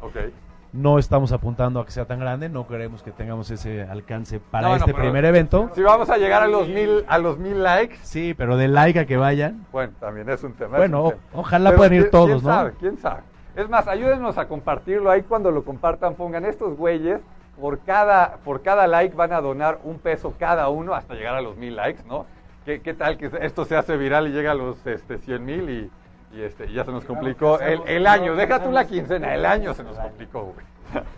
No 0.72 0.98
estamos 0.98 1.32
apuntando 1.32 1.80
a 1.80 1.86
que 1.86 1.90
sea 1.92 2.04
tan 2.04 2.18
grande. 2.20 2.48
No 2.50 2.66
queremos 2.66 3.02
que 3.02 3.10
tengamos 3.10 3.50
ese 3.50 3.82
alcance 3.84 4.40
para 4.40 4.68
No, 4.68 4.76
este 4.76 4.92
primer 4.92 5.24
evento. 5.24 5.70
Si 5.74 5.80
vamos 5.82 6.10
a 6.10 6.18
llegar 6.18 6.42
a 6.42 6.48
los 6.48 6.68
mil, 6.68 7.04
a 7.08 7.16
los 7.18 7.38
mil 7.38 7.62
likes, 7.62 7.96
Sí, 8.02 8.34
pero 8.36 8.56
de 8.58 8.68
like 8.68 8.98
a 8.98 9.06
que 9.06 9.16
vayan. 9.16 9.64
bueno, 9.72 9.94
también 9.98 10.28
es 10.28 10.42
un 10.44 10.52
tema. 10.52 10.76
Bueno, 10.76 11.04
un 11.04 11.10
tema. 11.12 11.22
ojalá 11.32 11.70
Pero 11.70 11.78
puedan 11.78 11.94
ir 11.94 12.00
¿quién- 12.02 12.10
todos, 12.10 12.26
¿quién 12.26 12.42
¿no? 12.44 12.50
Sabe, 12.50 12.72
¿Quién 12.78 12.98
sabe? 12.98 13.20
Es 13.54 13.70
más, 13.70 13.88
ayúdenos 13.88 14.36
a 14.36 14.48
compartirlo 14.48 15.10
ahí 15.10 15.22
cuando 15.22 15.50
lo 15.50 15.64
compartan, 15.64 16.14
pongan 16.14 16.44
estos 16.44 16.76
güeyes, 16.76 17.20
por 17.58 17.78
cada, 17.80 18.36
por 18.44 18.60
cada 18.60 18.86
like 18.86 19.16
van 19.16 19.32
a 19.32 19.40
donar 19.40 19.78
un 19.82 19.98
peso 19.98 20.34
cada 20.38 20.68
uno 20.68 20.92
hasta 20.92 21.14
llegar 21.14 21.36
a 21.36 21.40
los 21.40 21.56
mil 21.56 21.74
likes, 21.74 22.02
¿no? 22.06 22.26
¿Qué, 22.66 22.80
qué 22.80 22.92
tal 22.94 23.16
que 23.16 23.30
esto 23.40 23.64
se 23.64 23.76
hace 23.76 23.96
viral 23.96 24.26
y 24.26 24.32
llega 24.32 24.50
a 24.50 24.54
los 24.54 24.84
este, 24.86 25.18
100 25.18 25.44
mil 25.44 25.70
y, 25.70 26.36
y, 26.36 26.42
este, 26.42 26.70
ya 26.72 26.84
se 26.84 26.90
nos 26.90 27.04
complicó 27.04 27.60
el, 27.60 27.80
el 27.86 28.06
año? 28.08 28.34
Deja 28.34 28.62
tú 28.62 28.72
la 28.72 28.84
quincena, 28.86 29.34
el 29.34 29.46
año 29.46 29.72
se 29.72 29.84
nos 29.84 29.96
complicó, 29.96 30.52
güey. 30.52 30.66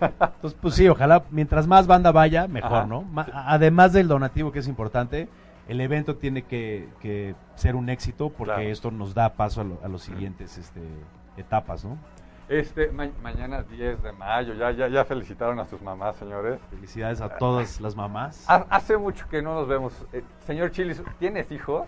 Entonces, 0.00 0.58
pues 0.60 0.74
sí, 0.74 0.86
ojalá 0.88 1.22
mientras 1.30 1.66
más 1.66 1.86
banda 1.86 2.12
vaya, 2.12 2.46
mejor, 2.48 2.72
Ajá. 2.78 2.86
¿no? 2.86 3.02
Ma- 3.02 3.26
además 3.32 3.94
del 3.94 4.08
donativo 4.08 4.52
que 4.52 4.58
es 4.58 4.68
importante, 4.68 5.28
el 5.68 5.80
evento 5.80 6.16
tiene 6.16 6.42
que, 6.42 6.88
que 7.00 7.34
ser 7.54 7.76
un 7.76 7.88
éxito 7.88 8.28
porque 8.28 8.52
Claro. 8.54 8.68
esto 8.68 8.90
nos 8.90 9.14
da 9.14 9.30
paso 9.34 9.62
a, 9.62 9.64
lo- 9.64 9.80
a 9.82 9.88
los 9.88 10.02
siguientes 10.02 10.58
este, 10.58 10.80
etapas, 11.38 11.82
¿no? 11.84 11.96
Este, 12.48 12.90
ma- 12.90 13.10
mañana 13.22 13.58
es 13.58 13.68
10 13.68 14.02
de 14.02 14.12
mayo, 14.12 14.54
ya, 14.54 14.70
ya, 14.70 14.88
ya 14.88 15.04
felicitaron 15.04 15.60
a 15.60 15.66
sus 15.66 15.82
mamás, 15.82 16.16
señores. 16.16 16.58
Felicidades 16.70 17.20
a 17.20 17.36
todas 17.36 17.80
las 17.80 17.94
mamás. 17.94 18.48
Ha- 18.48 18.66
Hace 18.70 18.96
mucho 18.96 19.28
que 19.28 19.42
no 19.42 19.54
nos 19.54 19.68
vemos. 19.68 19.92
Eh, 20.12 20.22
señor 20.46 20.70
Chilis, 20.70 21.02
¿tienes 21.18 21.52
hijos? 21.52 21.86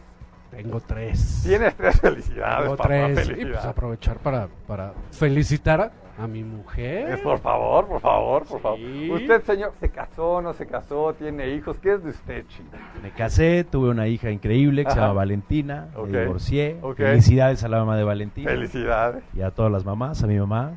Tengo 0.51 0.81
tres. 0.81 1.43
Tienes 1.45 1.75
tres 1.77 2.01
felicidades, 2.01 2.63
Tengo 2.65 2.77
papá, 2.77 2.89
tres. 2.89 3.31
Y 3.39 3.45
pues 3.47 3.65
aprovechar 3.65 4.19
para, 4.19 4.49
para 4.67 4.93
felicitar 5.13 5.81
a, 5.81 5.91
a 6.23 6.27
mi 6.27 6.43
mujer. 6.43 7.15
Eh, 7.15 7.19
Por 7.23 7.39
favor, 7.39 7.87
por 7.87 8.01
favor, 8.01 8.45
por 8.45 8.61
favor. 8.61 8.79
Usted, 8.81 9.43
señor, 9.45 9.73
¿se 9.81 9.89
casó, 9.91 10.43
no 10.43 10.53
se 10.53 10.67
casó, 10.67 11.15
tiene 11.15 11.49
hijos? 11.51 11.79
¿Qué 11.81 11.95
es 11.95 12.03
de 12.05 12.11
usted, 12.11 12.45
chino? 12.49 12.69
Me 13.03 13.11
casé, 13.13 13.65
tuve 13.65 13.91
una 13.91 14.09
hija 14.09 14.31
increíble 14.31 14.85
que 14.85 14.91
se 14.91 14.97
llama 14.99 15.13
Valentina, 15.15 15.89
Ok, 15.95 16.09
me 16.09 16.21
divorcié. 16.23 16.81
Felicidades 16.97 17.63
a 17.65 17.69
la 17.69 17.79
mamá 17.79 17.97
de 17.97 18.05
Valentina. 18.05 18.51
Felicidades. 18.51 19.23
Y 19.35 19.43
a 19.43 19.51
todas 19.53 19.71
las 19.71 19.85
mamás, 19.85 20.23
a 20.23 20.27
mi 20.27 20.39
mamá, 20.39 20.73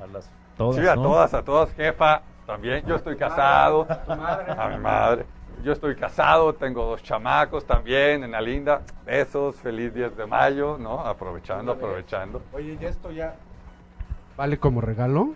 a, 0.00 0.04
a 0.04 0.06
las 0.06 0.30
todas. 0.56 0.76
sí, 0.76 0.86
a 0.86 0.94
¿no? 0.94 1.02
todas, 1.02 1.34
a 1.34 1.42
todas, 1.42 1.72
jefa, 1.74 2.22
también. 2.46 2.84
Yo 2.86 2.94
estoy 2.94 3.16
casado. 3.16 3.86
A 4.08 4.68
mi 4.72 4.78
madre. 4.78 5.26
Yo 5.62 5.72
estoy 5.72 5.96
casado, 5.96 6.54
tengo 6.54 6.84
dos 6.84 7.02
chamacos 7.02 7.66
también, 7.66 8.22
en 8.22 8.30
la 8.30 8.40
linda. 8.40 8.82
Besos, 9.04 9.56
feliz 9.56 9.92
10 9.92 10.16
de 10.16 10.26
mayo, 10.26 10.78
¿no? 10.78 11.00
Aprovechando, 11.00 11.72
aprovechando. 11.72 12.42
Oye, 12.52 12.78
¿y 12.80 12.84
esto 12.84 13.10
ya 13.10 13.34
vale 14.36 14.58
como 14.58 14.80
regalo? 14.80 15.34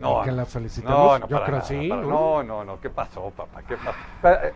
No, 0.00 0.22
que 0.22 0.32
la 0.32 0.44
no, 0.82 1.18
no, 1.18 1.28
Yo 1.28 1.42
creo 1.44 1.48
nada, 1.48 1.62
sí. 1.62 1.88
¿no? 1.88 2.42
no, 2.42 2.64
no, 2.64 2.80
¿qué 2.80 2.90
pasó, 2.90 3.30
papá? 3.30 3.62
Eh, 3.70 4.52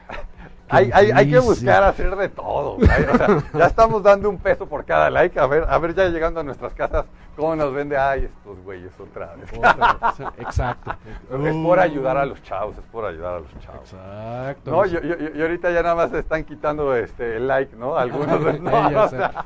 hay, 0.70 0.90
hay, 0.92 1.10
hay 1.12 1.30
que 1.30 1.38
buscar 1.38 1.82
hacer 1.84 2.14
de 2.16 2.28
todo. 2.28 2.76
güey. 2.76 2.88
O 2.88 3.16
sea, 3.16 3.42
ya 3.54 3.66
estamos 3.66 4.02
dando 4.02 4.28
un 4.28 4.38
peso 4.38 4.66
por 4.66 4.84
cada 4.84 5.08
like. 5.10 5.38
A 5.40 5.46
ver, 5.46 5.64
a 5.68 5.78
ver, 5.78 5.94
ya 5.94 6.08
llegando 6.08 6.40
a 6.40 6.42
nuestras 6.42 6.74
casas, 6.74 7.06
¿cómo 7.36 7.56
nos 7.56 7.72
vende? 7.72 7.96
Ay, 7.96 8.24
estos 8.24 8.58
güeyes 8.64 8.92
otra 9.00 9.34
vez. 9.36 9.50
Otra 9.56 9.96
vez, 10.18 10.28
Exacto. 10.38 10.94
es 11.46 11.54
por 11.56 11.78
ayudar 11.80 12.18
a 12.18 12.26
los 12.26 12.42
chavos, 12.42 12.76
es 12.76 12.84
por 12.92 13.06
ayudar 13.06 13.36
a 13.36 13.40
los 13.40 13.58
chavos. 13.60 13.80
Exacto. 13.92 14.70
No, 14.70 14.84
yo, 14.84 15.00
yo, 15.00 15.16
yo- 15.16 15.30
y 15.34 15.40
ahorita 15.40 15.70
ya 15.70 15.82
nada 15.82 15.94
más 15.94 16.12
están 16.12 16.44
quitando 16.44 16.94
este 16.94 17.36
el 17.36 17.48
like, 17.48 17.74
¿no? 17.76 17.96
Algunos. 17.96 18.44
de- 18.44 18.58
no, 18.60 19.04
o 19.04 19.08
sea, 19.08 19.44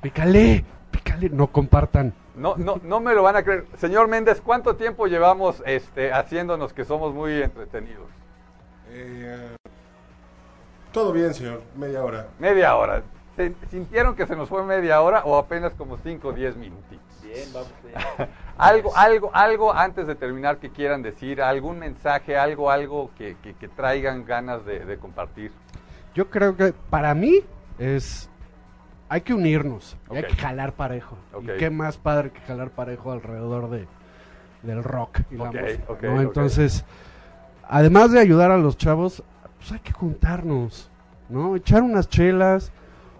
Pícale, 0.00 0.64
pícale, 0.90 1.30
no 1.30 1.48
compartan. 1.48 2.12
No, 2.36 2.56
no, 2.56 2.80
no 2.82 3.00
me 3.00 3.14
lo 3.14 3.22
van 3.22 3.36
a 3.36 3.42
creer. 3.42 3.66
Señor 3.78 4.08
Méndez, 4.08 4.40
¿cuánto 4.40 4.76
tiempo 4.76 5.06
llevamos 5.06 5.62
este, 5.66 6.12
haciéndonos 6.12 6.72
que 6.72 6.84
somos 6.84 7.12
muy 7.14 7.42
entretenidos? 7.42 8.06
Eh, 8.90 9.56
todo 10.92 11.12
bien, 11.12 11.34
señor. 11.34 11.62
Media 11.76 12.04
hora. 12.04 12.26
Media 12.38 12.76
hora. 12.76 13.02
¿Se- 13.36 13.54
¿Sintieron 13.70 14.14
que 14.16 14.26
se 14.26 14.34
nos 14.36 14.48
fue 14.48 14.62
media 14.64 15.00
hora 15.02 15.22
o 15.24 15.36
apenas 15.36 15.74
como 15.74 15.98
5 15.98 16.28
o 16.28 16.32
10 16.32 16.56
minutitos? 16.56 17.04
Bien, 17.22 17.48
vamos. 17.52 17.68
algo, 18.56 18.96
algo, 18.96 19.30
algo 19.34 19.72
antes 19.74 20.06
de 20.06 20.14
terminar 20.14 20.56
que 20.58 20.70
quieran 20.70 21.02
decir, 21.02 21.42
algún 21.42 21.78
mensaje, 21.78 22.36
algo, 22.38 22.70
algo 22.70 23.10
que, 23.18 23.36
que- 23.42 23.54
que 23.54 23.68
traigan 23.68 24.24
ganas 24.24 24.64
de, 24.64 24.80
de 24.86 24.96
compartir. 24.98 25.52
Yo 26.14 26.30
creo 26.30 26.56
que 26.56 26.72
para 26.88 27.14
mí 27.14 27.40
es. 27.78 28.30
Hay 29.08 29.20
que 29.20 29.34
unirnos. 29.34 29.96
y 30.10 30.16
Hay 30.16 30.24
que 30.24 30.34
jalar 30.34 30.72
parejo. 30.72 31.16
Y 31.42 31.46
qué 31.58 31.70
más 31.70 31.96
padre 31.96 32.30
que 32.30 32.40
jalar 32.40 32.70
parejo 32.70 33.12
alrededor 33.12 33.70
de, 33.70 33.86
del 34.62 34.82
rock 34.82 35.20
y 35.30 35.36
la 35.36 35.52
música. 35.52 35.84
¿no? 36.02 36.20
Entonces, 36.20 36.84
además 37.68 38.10
de 38.12 38.20
ayudar 38.20 38.50
a 38.50 38.58
los 38.58 38.76
chavos, 38.76 39.22
pues 39.58 39.72
hay 39.72 39.78
que 39.80 39.92
juntarnos. 39.92 40.90
¿no? 41.28 41.56
Echar 41.56 41.82
unas 41.82 42.08
chelas. 42.08 42.72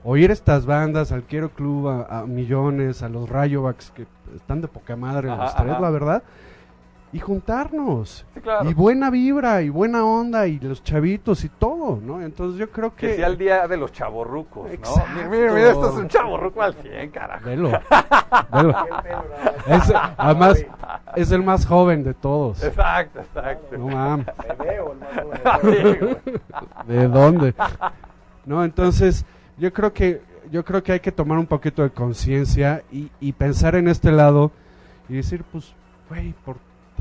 Oír 0.08 0.30
estas 0.30 0.66
bandas, 0.66 1.10
al 1.10 1.24
Quiero 1.24 1.50
Club, 1.50 1.88
a, 1.88 2.20
a 2.20 2.26
Millones, 2.26 3.02
a 3.02 3.08
los 3.08 3.28
Rayobacks, 3.28 3.90
que 3.90 4.06
están 4.36 4.60
de 4.60 4.68
poca 4.68 4.94
madre 4.94 5.28
Ajá, 5.28 5.42
los 5.42 5.56
tres, 5.56 5.70
ajá. 5.72 5.80
la 5.80 5.90
verdad. 5.90 6.22
Y 7.12 7.20
juntarnos. 7.20 8.26
Sí, 8.34 8.40
claro. 8.40 8.68
Y 8.68 8.74
buena 8.74 9.08
vibra, 9.10 9.62
y 9.62 9.68
buena 9.70 10.04
onda, 10.04 10.46
y 10.48 10.58
los 10.58 10.82
chavitos, 10.82 11.44
y 11.44 11.48
todo, 11.48 11.98
¿no? 12.02 12.20
Entonces 12.20 12.58
yo 12.58 12.70
creo 12.70 12.94
que... 12.94 13.08
Que 13.08 13.16
sea 13.16 13.28
el 13.28 13.38
día 13.38 13.66
de 13.68 13.76
los 13.76 13.92
chavorrucos, 13.92 14.66
¿no? 14.66 14.70
Exacto. 14.72 15.10
Mira, 15.14 15.28
mira, 15.28 15.52
mira, 15.52 15.70
esto 15.70 15.88
es 15.90 15.94
un 15.94 16.08
chavorruco 16.08 16.60
al 16.62 16.74
100, 16.74 17.10
carajo. 17.10 17.44
Velo, 17.46 17.70
velo. 18.52 18.74
Es- 19.66 19.92
además, 20.18 20.66
es 21.14 21.30
el 21.30 21.42
más 21.42 21.64
joven 21.64 22.02
de 22.04 22.12
todos. 22.12 22.62
Exacto, 22.62 23.20
exacto. 23.20 23.78
No 23.78 23.86
mames. 23.88 24.26
Bebé 24.58 24.80
o 24.80 24.92
el 24.92 24.98
más 24.98 25.60
joven 25.60 25.72
de 25.72 25.92
Sí, 25.94 25.98
todos. 26.00 26.22
güey. 26.24 26.98
¿De 26.98 27.08
dónde? 27.08 27.54
No, 28.44 28.64
entonces 28.64 29.24
yo 29.58 29.72
creo 29.72 29.92
que 29.92 30.20
yo 30.50 30.64
creo 30.64 30.82
que 30.82 30.92
hay 30.92 31.00
que 31.00 31.10
tomar 31.12 31.38
un 31.38 31.46
poquito 31.46 31.82
de 31.82 31.90
conciencia 31.90 32.82
y, 32.92 33.10
y 33.20 33.32
pensar 33.32 33.74
en 33.74 33.88
este 33.88 34.12
lado 34.12 34.52
y 35.08 35.14
decir, 35.14 35.42
pues, 35.50 35.72
güey, 36.08 36.34
por 36.44 36.56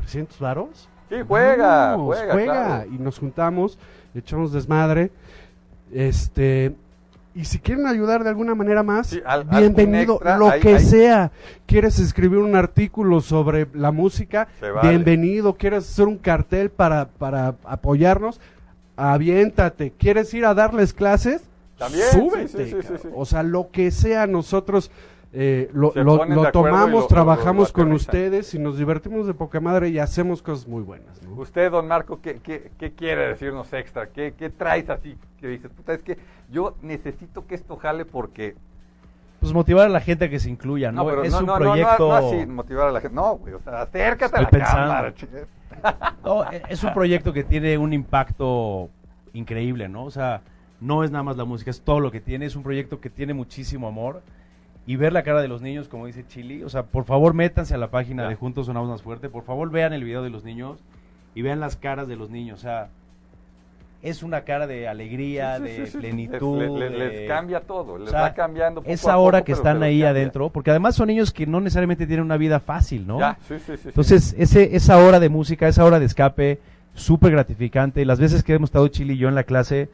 300 0.06 0.38
varos. 0.38 0.88
Sí, 1.08 1.16
juega, 1.26 1.90
Vamos, 1.92 2.16
juega, 2.16 2.44
claro. 2.44 2.90
y 2.92 2.98
nos 2.98 3.18
juntamos, 3.18 3.78
echamos 4.14 4.52
desmadre, 4.52 5.10
este, 5.92 6.74
y 7.34 7.44
si 7.44 7.58
quieren 7.58 7.86
ayudar 7.86 8.22
de 8.24 8.30
alguna 8.30 8.54
manera 8.54 8.82
más, 8.82 9.08
Sí, 9.08 9.20
al- 9.26 9.46
al- 9.50 9.60
bienvenido, 9.60 10.14
extra, 10.14 10.38
lo 10.38 10.50
que 10.60 10.78
sea. 10.80 11.30
¿Quieres 11.66 11.98
escribir 11.98 12.38
un 12.38 12.54
artículo 12.56 13.20
sobre 13.20 13.66
la 13.74 13.90
música? 13.92 14.48
Vale. 14.60 14.88
Bienvenido. 14.88 15.54
¿Quieres 15.54 15.88
hacer 15.90 16.06
un 16.06 16.18
cartel 16.18 16.70
para, 16.70 17.06
para 17.06 17.54
apoyarnos? 17.64 18.40
Aviéntate. 18.96 19.92
¿Quieres 19.98 20.32
ir 20.34 20.44
a 20.46 20.54
darles 20.54 20.92
clases? 20.94 21.42
También, 21.78 22.06
Súbete. 22.10 22.48
sí, 22.70 22.76
sí. 23.02 23.08
O 23.14 23.26
sea, 23.26 23.42
lo 23.42 23.70
que 23.70 23.90
sea, 23.90 24.26
nosotros 24.26 24.90
eh, 25.32 25.68
lo, 25.74 25.92
lo- 25.94 26.24
lo 26.24 26.50
tomamos, 26.52 26.90
lo- 26.90 27.00
lo- 27.00 27.06
trabajamos 27.06 27.68
lo 27.68 27.74
con 27.74 27.92
ustedes 27.92 28.54
y 28.54 28.58
nos 28.58 28.78
divertimos 28.78 29.26
de 29.26 29.34
poca 29.34 29.60
madre 29.60 29.88
y 29.90 29.98
hacemos 29.98 30.40
cosas 30.42 30.66
muy 30.66 30.82
buenas. 30.82 31.22
¿no? 31.22 31.34
Usted, 31.34 31.70
don 31.70 31.86
Marco, 31.88 32.20
¿qué, 32.22 32.36
qué, 32.42 32.70
qué 32.78 32.92
quiere 32.92 33.28
decirnos 33.28 33.70
extra? 33.72 34.06
¿Qué, 34.08 34.34
¿Qué 34.38 34.48
traes 34.50 34.88
así? 34.88 35.16
Que 35.40 35.48
dices, 35.48 35.70
puta, 35.70 35.92
es 35.94 36.02
que 36.02 36.16
yo 36.50 36.74
necesito 36.82 37.46
que 37.46 37.54
esto 37.56 37.76
jale 37.76 38.04
porque... 38.04 38.54
Pues 39.40 39.52
motivar 39.52 39.86
a 39.86 39.90
la 39.90 40.00
gente 40.00 40.24
a 40.24 40.30
que 40.30 40.38
se 40.38 40.48
incluya, 40.48 40.90
¿no? 40.90 41.04
pero 41.04 41.22
es 41.22 41.32
no, 41.32 41.40
un 41.40 41.46
no, 41.46 41.52
no, 41.52 41.58
proyecto. 41.58 42.08
No, 42.08 42.20
no, 42.20 42.26
así 42.28 42.46
motivar 42.46 42.88
a 42.88 42.92
la 42.92 43.00
gente. 43.02 43.14
No, 43.14 43.36
güey, 43.36 43.52
o 43.52 43.60
sea, 43.60 43.82
acércate 43.82 44.36
a 44.36 44.40
Estoy 44.40 44.44
la 44.44 44.48
pensando. 44.50 45.14
cámara. 45.82 46.14
No, 46.24 46.50
e- 46.50 46.62
es 46.70 46.82
un 46.82 46.94
proyecto 46.94 47.32
que 47.34 47.44
tiene 47.44 47.76
un 47.76 47.92
impacto 47.92 48.88
increíble, 49.34 49.88
¿no? 49.90 50.04
O 50.04 50.10
sea, 50.10 50.40
no 50.80 51.04
es 51.04 51.10
nada 51.10 51.22
más 51.22 51.36
la 51.36 51.44
música, 51.44 51.70
es 51.70 51.82
todo 51.82 52.00
lo 52.00 52.10
que 52.10 52.20
tiene. 52.20 52.46
Es 52.46 52.56
un 52.56 52.62
proyecto 52.62 52.98
que 52.98 53.10
tiene 53.10 53.34
muchísimo 53.34 53.86
amor. 53.86 54.22
Y 54.88 54.96
ver 54.96 55.12
la 55.12 55.22
cara 55.24 55.42
de 55.42 55.48
los 55.48 55.62
niños, 55.62 55.88
como 55.88 56.06
dice 56.06 56.24
Chili. 56.28 56.62
O 56.62 56.68
sea, 56.68 56.84
por 56.84 57.04
favor, 57.04 57.34
métanse 57.34 57.74
a 57.74 57.78
la 57.78 57.90
página 57.90 58.28
de 58.28 58.36
Juntos 58.36 58.66
Sonamos 58.66 58.88
Más 58.88 59.02
Fuerte. 59.02 59.28
Por 59.28 59.42
favor, 59.44 59.70
vean 59.70 59.92
el 59.92 60.04
video 60.04 60.22
de 60.22 60.30
los 60.30 60.44
niños 60.44 60.78
y 61.34 61.42
vean 61.42 61.58
las 61.58 61.74
caras 61.76 62.06
de 62.06 62.14
los 62.16 62.30
niños. 62.30 62.60
O 62.60 62.62
sea, 62.62 62.88
es 64.02 64.22
una 64.22 64.42
cara 64.42 64.68
de 64.68 64.86
alegría, 64.86 65.56
Sí, 65.58 65.64
sí, 65.66 65.80
de 65.80 65.86
sí, 65.88 65.98
plenitud. 65.98 66.60
Les, 66.78 66.90
les- 66.92 66.98
les 66.98 67.12
de- 67.22 67.26
cambia 67.26 67.60
todo, 67.60 67.98
les 67.98 68.08
o 68.08 68.10
sea, 68.12 68.20
va 68.20 68.34
cambiando. 68.34 68.80
Poco 68.82 68.92
esa 68.92 69.14
a 69.14 69.18
hora 69.18 69.38
poco, 69.38 69.46
que 69.46 69.52
están 69.52 69.82
ahí 69.82 69.94
cambia. 70.00 70.10
adentro, 70.10 70.50
porque 70.50 70.70
además 70.70 70.94
son 70.94 71.08
niños 71.08 71.32
que 71.32 71.46
no 71.46 71.60
necesariamente 71.60 72.06
tienen 72.06 72.24
una 72.24 72.36
vida 72.36 72.60
fácil, 72.60 73.06
¿no? 73.08 73.18
Ya, 73.18 73.36
sí, 73.48 73.54
sí, 73.58 73.72
sí, 73.72 73.76
sí. 73.78 73.88
Entonces, 73.88 74.36
ese, 74.38 74.76
esa 74.76 74.98
hora 74.98 75.18
de 75.18 75.28
música, 75.28 75.66
esa 75.66 75.84
hora 75.84 75.98
de 75.98 76.06
escape, 76.06 76.60
súper 76.94 77.32
gratificante. 77.32 78.04
Las 78.04 78.20
veces 78.20 78.44
que 78.44 78.54
hemos 78.54 78.68
estado 78.68 78.86
Chile 78.86 79.14
y 79.14 79.18
yo 79.18 79.28
en 79.28 79.34
la 79.34 79.42
clase, 79.42 79.88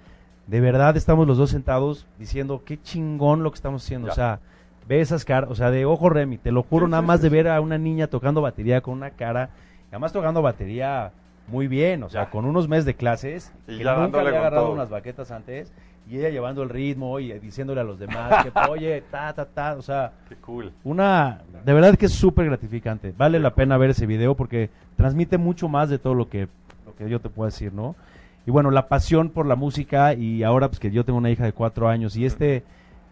de 0.48 0.60
verdad 0.60 0.96
estamos 0.98 1.26
los 1.26 1.38
dos 1.38 1.48
sentados 1.50 2.06
diciendo, 2.18 2.62
qué 2.66 2.78
chingón 2.82 3.42
lo 3.42 3.50
que 3.50 3.56
estamos 3.56 3.82
haciendo. 3.82 4.08
Ya. 4.08 4.12
O 4.12 4.16
sea, 4.16 4.40
ve 4.88 5.00
esas 5.00 5.24
caras, 5.24 5.50
o 5.50 5.54
sea, 5.54 5.70
de 5.70 5.84
ojo 5.84 6.08
Remy, 6.10 6.38
te 6.38 6.50
lo 6.52 6.62
juro, 6.62 6.86
Sí, 6.86 6.90
nada 6.90 7.02
sí, 7.02 7.06
más 7.06 7.20
sí, 7.20 7.24
de 7.24 7.28
ver 7.30 7.48
a 7.48 7.60
una 7.60 7.78
niña 7.78 8.06
tocando 8.08 8.40
batería 8.42 8.80
con 8.80 8.94
una 8.94 9.10
cara, 9.10 9.50
además 9.90 10.12
tocando 10.12 10.42
batería 10.42 11.12
muy 11.48 11.66
bien, 11.68 12.02
o 12.02 12.08
sea, 12.08 12.24
Ya. 12.24 12.30
con 12.30 12.44
unos 12.44 12.68
meses 12.68 12.84
de 12.84 12.94
clases, 12.94 13.52
Y 13.68 13.78
que 13.78 13.84
nunca 13.84 14.20
había 14.20 14.38
agarrado 14.38 14.64
todo. 14.66 14.74
unas 14.74 14.90
baquetas 14.90 15.30
antes, 15.30 15.72
y 16.08 16.18
ella 16.18 16.30
llevando 16.30 16.62
el 16.64 16.68
ritmo 16.68 17.20
y 17.20 17.32
diciéndole 17.38 17.80
a 17.80 17.84
los 17.84 17.98
demás 17.98 18.44
que, 18.44 18.50
oye, 18.70 19.02
ta, 19.10 19.32
ta, 19.32 19.44
ta, 19.44 19.74
o 19.74 19.82
sea, 19.82 20.12
Qué 20.28 20.34
cool. 20.36 20.72
una 20.84 21.42
de 21.64 21.72
verdad 21.72 21.94
que 21.96 22.06
es 22.06 22.12
súper 22.12 22.46
gratificante 22.46 23.14
vale 23.16 23.38
la 23.38 23.54
pena 23.54 23.76
ver 23.76 23.90
ese 23.90 24.04
video 24.06 24.34
porque 24.34 24.68
transmite 24.96 25.38
mucho 25.38 25.68
más 25.68 25.88
de 25.90 25.98
todo 25.98 26.14
lo 26.14 26.28
que 26.28 26.48
lo 26.84 26.96
que 26.96 27.08
yo 27.08 27.20
te 27.20 27.28
puedo 27.28 27.46
decir 27.48 27.72
no 27.72 27.94
y 28.46 28.50
bueno 28.50 28.72
la 28.72 28.88
pasión 28.88 29.30
por 29.30 29.46
la 29.46 29.54
música 29.54 30.12
y 30.14 30.42
ahora 30.42 30.66
pues 30.66 30.80
que 30.80 30.90
yo 30.90 31.04
tengo 31.04 31.18
una 31.18 31.30
hija 31.30 31.44
de 31.44 31.52
cuatro 31.52 31.88
años 31.88 32.16
y 32.16 32.26
este 32.26 32.64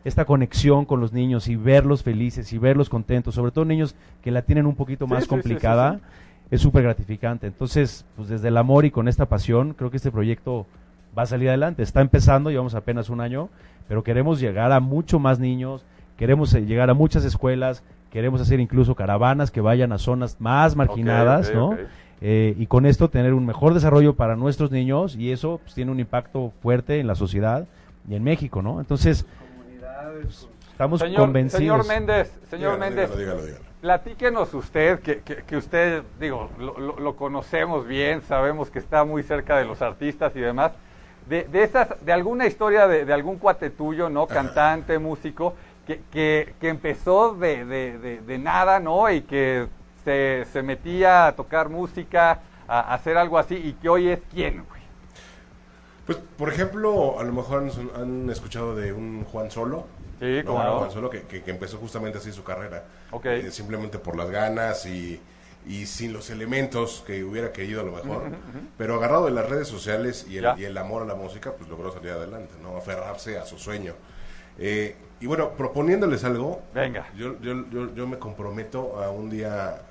esta 0.04 0.24
conexión 0.24 0.84
con 0.84 1.00
los 1.00 1.12
niños 1.12 1.48
y 1.48 1.56
verlos 1.56 2.02
felices 2.02 2.52
y 2.52 2.58
verlos 2.58 2.88
contentos 2.88 3.34
sobre 3.34 3.52
todo 3.52 3.64
niños 3.64 3.94
que 4.22 4.30
la 4.30 4.42
tienen 4.42 4.66
un 4.66 4.74
poquito 4.74 5.06
Sí, 5.06 5.12
más 5.12 5.24
sí, 5.24 5.28
complicada 5.28 5.94
sí. 5.94 6.00
es 6.52 6.60
súper 6.60 6.82
gratificante 6.82 7.46
entonces 7.46 8.04
pues 8.16 8.28
desde 8.28 8.48
el 8.48 8.56
amor 8.56 8.84
y 8.84 8.90
con 8.90 9.08
esta 9.08 9.26
pasión 9.26 9.74
creo 9.74 9.90
que 9.90 9.98
este 9.98 10.10
proyecto 10.10 10.66
va 11.16 11.22
a 11.22 11.26
salir 11.26 11.48
adelante 11.48 11.82
está 11.82 12.00
empezando 12.00 12.50
llevamos 12.50 12.74
apenas 12.74 13.10
un 13.10 13.20
año 13.20 13.48
pero 13.88 14.02
queremos 14.02 14.40
llegar 14.40 14.72
a 14.72 14.80
mucho 14.80 15.18
más 15.18 15.38
niños 15.38 15.84
queremos 16.20 16.52
eh, 16.52 16.66
llegar 16.66 16.90
a 16.90 16.94
muchas 16.94 17.24
escuelas, 17.24 17.82
queremos 18.12 18.42
hacer 18.42 18.60
incluso 18.60 18.94
caravanas 18.94 19.50
que 19.50 19.62
vayan 19.62 19.90
a 19.90 19.96
zonas 19.96 20.36
más 20.38 20.76
marginadas, 20.76 21.50
¿no? 21.54 21.74
Eh, 22.20 22.54
y 22.58 22.66
con 22.66 22.84
esto 22.84 23.08
tener 23.08 23.32
un 23.32 23.46
mejor 23.46 23.72
desarrollo 23.72 24.14
para 24.14 24.36
nuestros 24.36 24.70
niños 24.70 25.16
y 25.16 25.32
eso 25.32 25.60
pues, 25.62 25.74
tiene 25.74 25.90
un 25.90 25.98
impacto 25.98 26.52
fuerte 26.60 27.00
en 27.00 27.06
la 27.06 27.14
sociedad 27.14 27.66
y 28.06 28.16
en 28.16 28.22
México, 28.22 28.60
¿no? 28.60 28.80
Entonces, 28.80 29.24
estamos 30.70 31.00
Señor, 31.00 31.20
convencidos. 31.20 31.58
señor 31.58 31.86
Méndez, 31.86 32.28
señor 32.48 32.74
Dígalo, 32.74 32.78
Méndez, 32.78 33.10
dígalo, 33.10 33.20
dígalo, 33.20 33.46
dígalo. 33.46 33.64
platíquenos 33.80 34.54
usted, 34.54 35.00
que, 35.00 35.20
que, 35.20 35.36
que 35.36 35.56
usted, 35.56 36.02
digo, 36.18 36.50
lo, 36.58 36.78
lo- 36.78 36.98
lo 36.98 37.16
conocemos 37.16 37.86
bien, 37.86 38.22
sabemos 38.22 38.70
que 38.70 38.78
está 38.78 39.04
muy 39.04 39.22
cerca 39.22 39.56
de 39.58 39.64
los 39.64 39.82
artistas 39.82 40.34
y 40.36 40.40
demás, 40.40 40.72
de, 41.28 41.44
de 41.44 41.62
esas, 41.62 41.88
de 42.04 42.12
alguna 42.12 42.46
historia 42.46 42.88
de, 42.88 43.04
de 43.04 43.12
algún 43.12 43.36
cuate 43.38 43.70
tuyo, 43.70 44.08
¿no? 44.08 44.26
Cantante, 44.26 44.98
músico, 44.98 45.54
que, 45.86 46.00
que, 46.10 46.54
que 46.60 46.68
empezó 46.68 47.34
de, 47.34 47.64
de, 47.64 47.98
de, 47.98 48.20
de 48.20 48.38
nada, 48.38 48.80
¿no? 48.80 49.10
Y 49.10 49.22
que 49.22 49.66
se, 50.04 50.46
se 50.52 50.62
metía 50.62 51.26
a 51.26 51.32
tocar 51.32 51.68
música, 51.68 52.40
a, 52.66 52.80
a 52.80 52.94
hacer 52.94 53.16
algo 53.18 53.38
así, 53.38 53.54
y 53.54 53.74
que 53.74 53.88
hoy 53.88 54.08
es 54.08 54.20
quién, 54.32 54.64
güey. 54.68 54.79
Pues, 56.06 56.18
por 56.36 56.48
ejemplo, 56.48 57.18
a 57.20 57.24
lo 57.24 57.32
mejor 57.32 57.62
han, 57.62 58.00
han 58.02 58.30
escuchado 58.30 58.74
de 58.74 58.92
un 58.92 59.24
Juan 59.24 59.50
Solo. 59.50 59.86
Sí. 60.18 60.42
Juan 60.46 60.90
Solo 60.90 61.08
que, 61.08 61.22
que- 61.22 61.42
que 61.42 61.50
empezó 61.50 61.78
justamente 61.78 62.18
así 62.18 62.32
su 62.32 62.42
carrera. 62.44 62.84
Ok. 63.10 63.26
Eh, 63.26 63.50
simplemente 63.50 63.98
por 63.98 64.16
las 64.16 64.28
ganas 64.30 64.84
y, 64.86 65.20
y 65.66 65.86
sin 65.86 66.12
los 66.12 66.28
elementos 66.30 67.02
que 67.06 67.22
hubiera 67.24 67.52
querido 67.52 67.80
a 67.80 67.84
lo 67.84 67.92
mejor. 67.92 68.22
Pero 68.76 68.96
agarrado 68.96 69.26
de 69.26 69.30
las 69.30 69.48
redes 69.48 69.68
sociales 69.68 70.26
y 70.28 70.38
el, 70.38 70.46
y 70.58 70.64
el 70.64 70.76
amor 70.76 71.02
a 71.02 71.06
la 71.06 71.14
música, 71.14 71.52
pues 71.52 71.68
logró 71.70 71.92
salir 71.92 72.10
adelante, 72.10 72.52
¿no? 72.62 72.76
Aferrarse 72.76 73.38
a 73.38 73.44
su 73.46 73.58
sueño. 73.58 73.94
Eh, 74.58 74.96
y 75.20 75.26
bueno, 75.26 75.50
proponiéndoles 75.50 76.24
algo, 76.24 76.62
Venga. 76.74 77.06
yo, 77.16 77.38
yo, 77.40 77.68
yo, 77.70 77.94
yo 77.94 78.06
me 78.06 78.18
comprometo 78.18 79.02
a 79.02 79.10
un 79.10 79.30
día, 79.30 79.82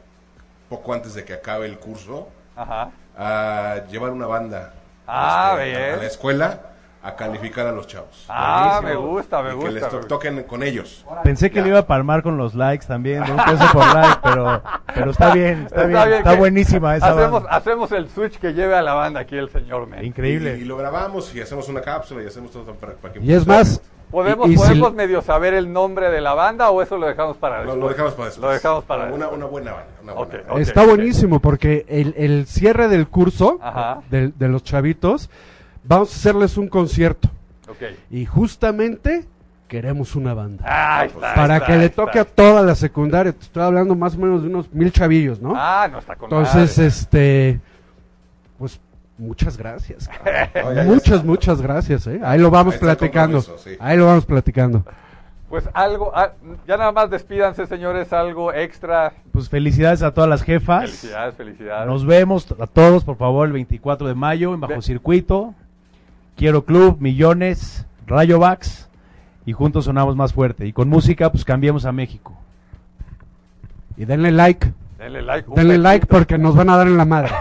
poco 0.70 0.94
antes 0.94 1.14
de 1.14 1.24
que 1.24 1.34
acabe 1.34 1.66
el 1.68 1.78
curso, 1.80 2.28
Ajá. 2.56 2.92
a 3.18 3.86
llevar 3.90 4.12
una 4.12 4.28
banda 4.28 4.74
Ah, 5.12 5.58
este, 5.62 5.92
a- 5.94 5.98
la 5.98 6.06
escuela 6.06 6.60
a 7.02 7.16
calificar 7.16 7.66
a 7.66 7.72
los 7.72 7.88
chavos. 7.88 8.26
Ah, 8.28 8.82
me 8.84 8.94
gusta, 8.94 9.42
me 9.42 9.52
y 9.52 9.54
gusta. 9.54 9.70
que 9.70 9.74
les 9.80 9.90
to- 9.90 10.00
toquen 10.02 10.44
con 10.44 10.62
ellos. 10.64 11.06
Pensé 11.24 11.50
que 11.50 11.58
Ya. 11.58 11.62
le 11.64 11.70
iba 11.70 11.80
a 11.80 11.88
palmar 11.88 12.22
con 12.22 12.38
los 12.38 12.56
likes 12.56 12.86
también, 12.86 13.24
de 13.24 13.32
un 13.32 13.38
peso 13.38 13.64
por 13.72 13.86
like, 13.96 14.20
pero, 14.22 14.62
pero 14.94 15.12
está 15.12 15.34
bien, 15.34 15.64
está, 15.68 15.86
bien, 15.86 16.14
está 16.14 16.36
buenísima 16.36 16.98
esa 16.98 17.12
hacemos, 17.12 17.44
banda. 17.44 17.50
hacemos 17.58 17.92
el 17.94 18.10
switch 18.10 18.38
que 18.38 18.54
lleve 18.54 18.76
a 18.76 18.82
la 18.82 18.94
banda 18.96 19.22
aquí 19.22 19.38
el 19.38 19.50
señor 19.50 19.88
Méndez. 19.88 20.08
Increíble. 20.08 20.58
Y, 20.58 20.62
y 20.64 20.66
lo 20.66 20.76
grabamos 20.76 21.34
y 21.34 21.40
hacemos 21.40 21.70
una 21.70 21.80
cápsula 21.82 22.22
y 22.22 22.28
hacemos 22.28 22.52
todo 22.52 22.66
para, 22.76 22.94
para 22.96 23.14
que 23.14 23.22
Y 23.22 23.32
es 23.34 23.48
más, 23.48 23.82
¿Podemos, 24.12 24.48
y- 24.50 24.54
y 24.54 24.58
si- 24.58 24.64
podemos 24.64 24.94
medio 24.94 25.22
saber 25.22 25.54
el 25.54 25.72
nombre 25.72 26.10
de 26.10 26.20
la 26.22 26.34
banda 26.34 26.70
o 26.72 26.82
eso 26.82 26.98
lo 26.98 27.06
dejamos 27.08 27.38
para 27.38 27.64
Lo, 27.64 27.74
después? 27.74 27.80
lo 27.80 27.90
dejamos 27.90 28.14
para 28.14 28.26
después. 28.26 28.42
Lo 28.44 28.52
dejamos 28.52 28.84
para 28.86 29.04
una, 29.06 29.12
después. 29.18 29.34
una 29.38 29.46
buena 29.46 29.72
banda. 29.74 29.88
Una 30.04 30.14
buena 30.14 30.28
Ok, 30.28 30.34
banda. 30.40 30.54
ok. 30.54 30.60
está 30.60 30.86
buenísimo 30.86 31.40
porque 31.40 31.86
el, 31.88 32.14
el 32.18 32.46
cierre 32.48 32.88
del 32.88 33.08
curso 33.08 33.60
del- 34.10 34.34
de, 34.38 34.48
los 34.48 34.64
chavitos, 34.64 35.30
vamos 35.84 36.12
a 36.12 36.16
hacerles 36.16 36.58
un 36.58 36.68
concierto. 36.70 37.30
Y 38.10 38.26
justamente 38.26 39.26
queremos 39.68 40.16
una 40.16 40.34
banda. 40.34 40.64
Está, 41.06 41.36
para 41.36 41.56
está, 41.58 41.68
que 41.68 41.78
le 41.78 41.86
está. 41.86 42.06
toque 42.06 42.20
a 42.20 42.26
toda 42.26 42.64
la 42.64 42.74
secundaria. 42.74 43.32
Te 43.32 43.44
estoy 43.44 43.62
hablando 43.62 43.94
más 43.96 44.16
o 44.16 44.18
menos 44.18 44.42
de 44.42 44.48
unos 44.50 44.74
mil 44.74 44.92
chavillos, 44.92 45.40
¿no? 45.40 45.54
Ah, 45.56 45.88
no 45.92 46.00
está 46.00 46.16
con 46.16 46.26
Entonces, 46.32 46.76
madre. 46.78 46.88
este, 46.88 47.60
muchas 49.20 49.58
gracias. 49.58 50.10
muchas, 50.86 51.24
muchas 51.24 51.62
gracias. 51.62 52.08
¿eh? 52.08 52.20
Ahí 52.24 52.40
lo 52.40 52.50
vamos 52.50 52.74
Ahí 52.76 52.80
platicando. 52.80 53.42
sí. 53.42 53.72
Ahí 53.80 53.98
lo 53.98 54.06
vamos 54.08 54.26
platicando. 54.26 54.84
Pues 55.50 55.68
algo, 55.74 56.12
ah, 56.16 56.32
ya 56.68 56.78
nada 56.78 56.92
más 56.92 57.10
despídanse, 57.10 57.66
señores, 57.66 58.14
algo 58.14 58.54
extra. 58.54 59.14
Pues 59.32 59.50
felicidades 59.50 60.04
a 60.04 60.14
todas 60.14 60.30
las 60.30 60.44
jefas. 60.44 60.82
Felicidades, 60.82 61.36
felicidades. 61.36 61.88
Nos 61.88 62.06
vemos 62.06 62.48
a 62.60 62.68
todos, 62.68 63.04
por 63.04 63.18
favor, 63.18 63.48
el 63.48 63.54
24 63.54 64.08
de 64.08 64.14
mayo 64.16 64.54
en 64.54 64.60
Bajo 64.62 64.76
Ve- 64.76 64.82
Circuito. 64.84 65.56
Quiero 66.36 66.66
Club, 66.66 66.98
Millones, 67.00 67.86
Rayo 68.08 68.40
Vax 68.40 68.88
y 69.46 69.52
juntos 69.54 69.86
sonamos 69.86 70.16
más 70.16 70.34
fuerte. 70.34 70.68
Y 70.68 70.72
con 70.74 70.88
música, 70.88 71.32
pues 71.32 71.44
cambiemos 71.44 71.84
a 71.86 71.92
México. 71.92 72.38
Y 73.98 74.06
denle 74.06 74.32
like. 74.32 74.72
Denle 75.00 75.22
like. 75.24 75.50
Denle 75.56 75.78
like 75.78 76.06
porque 76.06 76.38
nos 76.38 76.56
van 76.56 76.70
a 76.70 76.78
dar 76.78 76.88
en 76.88 76.98
la 76.98 77.06
madre. 77.06 77.32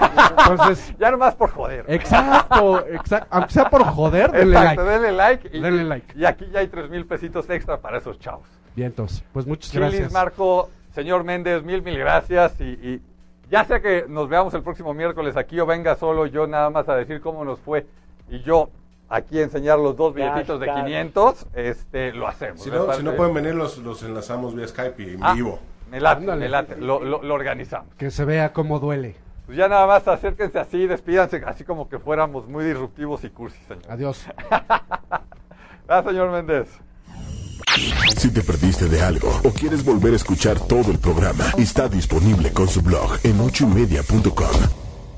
Entonces, 0.49 0.95
Ya 0.99 1.11
nomás 1.11 1.35
por 1.35 1.51
joder. 1.51 1.85
exacto, 1.89 2.87
exacto. 2.87 3.27
Aunque 3.31 3.53
sea 3.53 3.69
por 3.69 3.85
joder, 3.85 4.31
denle 4.31 4.57
Exacto, 4.57 4.83
like. 4.85 4.93
denle 4.93 5.13
like. 5.13 5.49
Y, 5.53 5.61
Denle 5.61 5.85
like. 5.85 6.19
Y 6.19 6.25
aquí 6.25 6.47
ya 6.53 6.61
hay 6.61 6.69
tres 6.69 6.89
mil 6.89 7.05
pesitos 7.05 7.51
extra 7.51 7.79
para 7.81 7.99
esos 7.99 8.19
chavos. 8.19 8.47
Bien, 8.77 8.87
entonces, 8.89 9.23
pues 9.33 9.47
muchas 9.47 9.71
Chilis, 9.73 9.89
gracias. 9.91 10.13
Marco, 10.13 10.71
señor 10.95 11.25
Méndez, 11.25 11.63
mil, 11.65 11.83
mil 11.83 11.99
gracias 11.99 12.61
y, 12.61 12.65
y 12.65 13.03
Ya 13.51 13.65
sea 13.65 13.81
que 13.81 14.05
nos 14.09 14.29
veamos 14.29 14.55
el 14.55 14.63
próximo 14.63 14.95
miércoles 14.95 15.37
aquí 15.37 15.59
o 15.59 15.67
venga 15.67 15.97
solo 15.97 16.27
yo 16.27 16.47
nada 16.47 16.71
más 16.71 16.89
a 16.89 16.95
decir 16.95 17.21
cómo 17.21 17.45
nos 17.45 17.59
fue 17.59 17.87
y 18.31 18.41
yo 18.43 18.71
aquí 19.09 19.41
enseñar 19.41 19.79
los 19.79 19.97
dos 19.97 20.15
billetitos 20.15 20.61
de 20.61 20.67
Hashtag. 20.67 20.85
500, 20.85 21.47
este, 21.55 22.13
lo 22.13 22.29
hacemos. 22.29 22.63
Si 22.63 22.71
no, 22.71 22.93
si 22.93 23.03
no 23.03 23.15
pueden 23.17 23.35
venir, 23.35 23.55
los, 23.55 23.79
los 23.79 24.03
enlazamos 24.03 24.55
vía 24.55 24.69
Skype 24.69 25.03
y 25.03 25.15
en 25.15 25.25
Ah, 25.25 25.35
vivo. 25.35 25.59
Me 25.91 26.01
late, 26.01 26.21
Ándale. 26.21 26.41
me 26.41 26.49
late, 26.49 26.77
lo, 26.77 27.03
lo- 27.03 27.23
lo 27.23 27.35
organizamos. 27.35 27.95
Que 27.97 28.11
se 28.11 28.25
vea 28.25 28.53
cómo 28.53 28.79
duele. 28.79 29.17
Pues 29.47 29.57
ya 29.57 29.69
nada 29.69 29.87
más 29.87 30.07
acérquense 30.07 30.59
así, 30.59 30.87
despídanse, 30.87 31.43
así 31.47 31.65
como 31.65 31.89
que 31.89 31.99
fuéramos 31.99 32.47
muy 32.49 32.65
disruptivos 32.65 33.25
y 33.25 33.31
cursis, 33.31 33.61
señor. 33.67 33.85
Adiós. 33.89 34.25
Ah, 35.91 36.03
señor 36.07 36.31
Méndez. 36.31 36.69
Si 38.19 38.31
te 38.31 38.43
perdiste 38.43 38.91
de 38.91 39.01
algo 39.01 39.31
o 39.43 39.51
quieres 39.51 39.83
volver 39.83 40.13
a 40.13 40.17
escuchar 40.17 40.61
todo 40.61 40.91
el 40.91 40.99
programa, 40.99 41.45
está 41.57 41.89
disponible 41.89 42.53
con 42.53 42.69
su 42.69 42.83
blog 42.83 43.17
en 43.25 43.41
ochoymedia.com. 43.41 44.88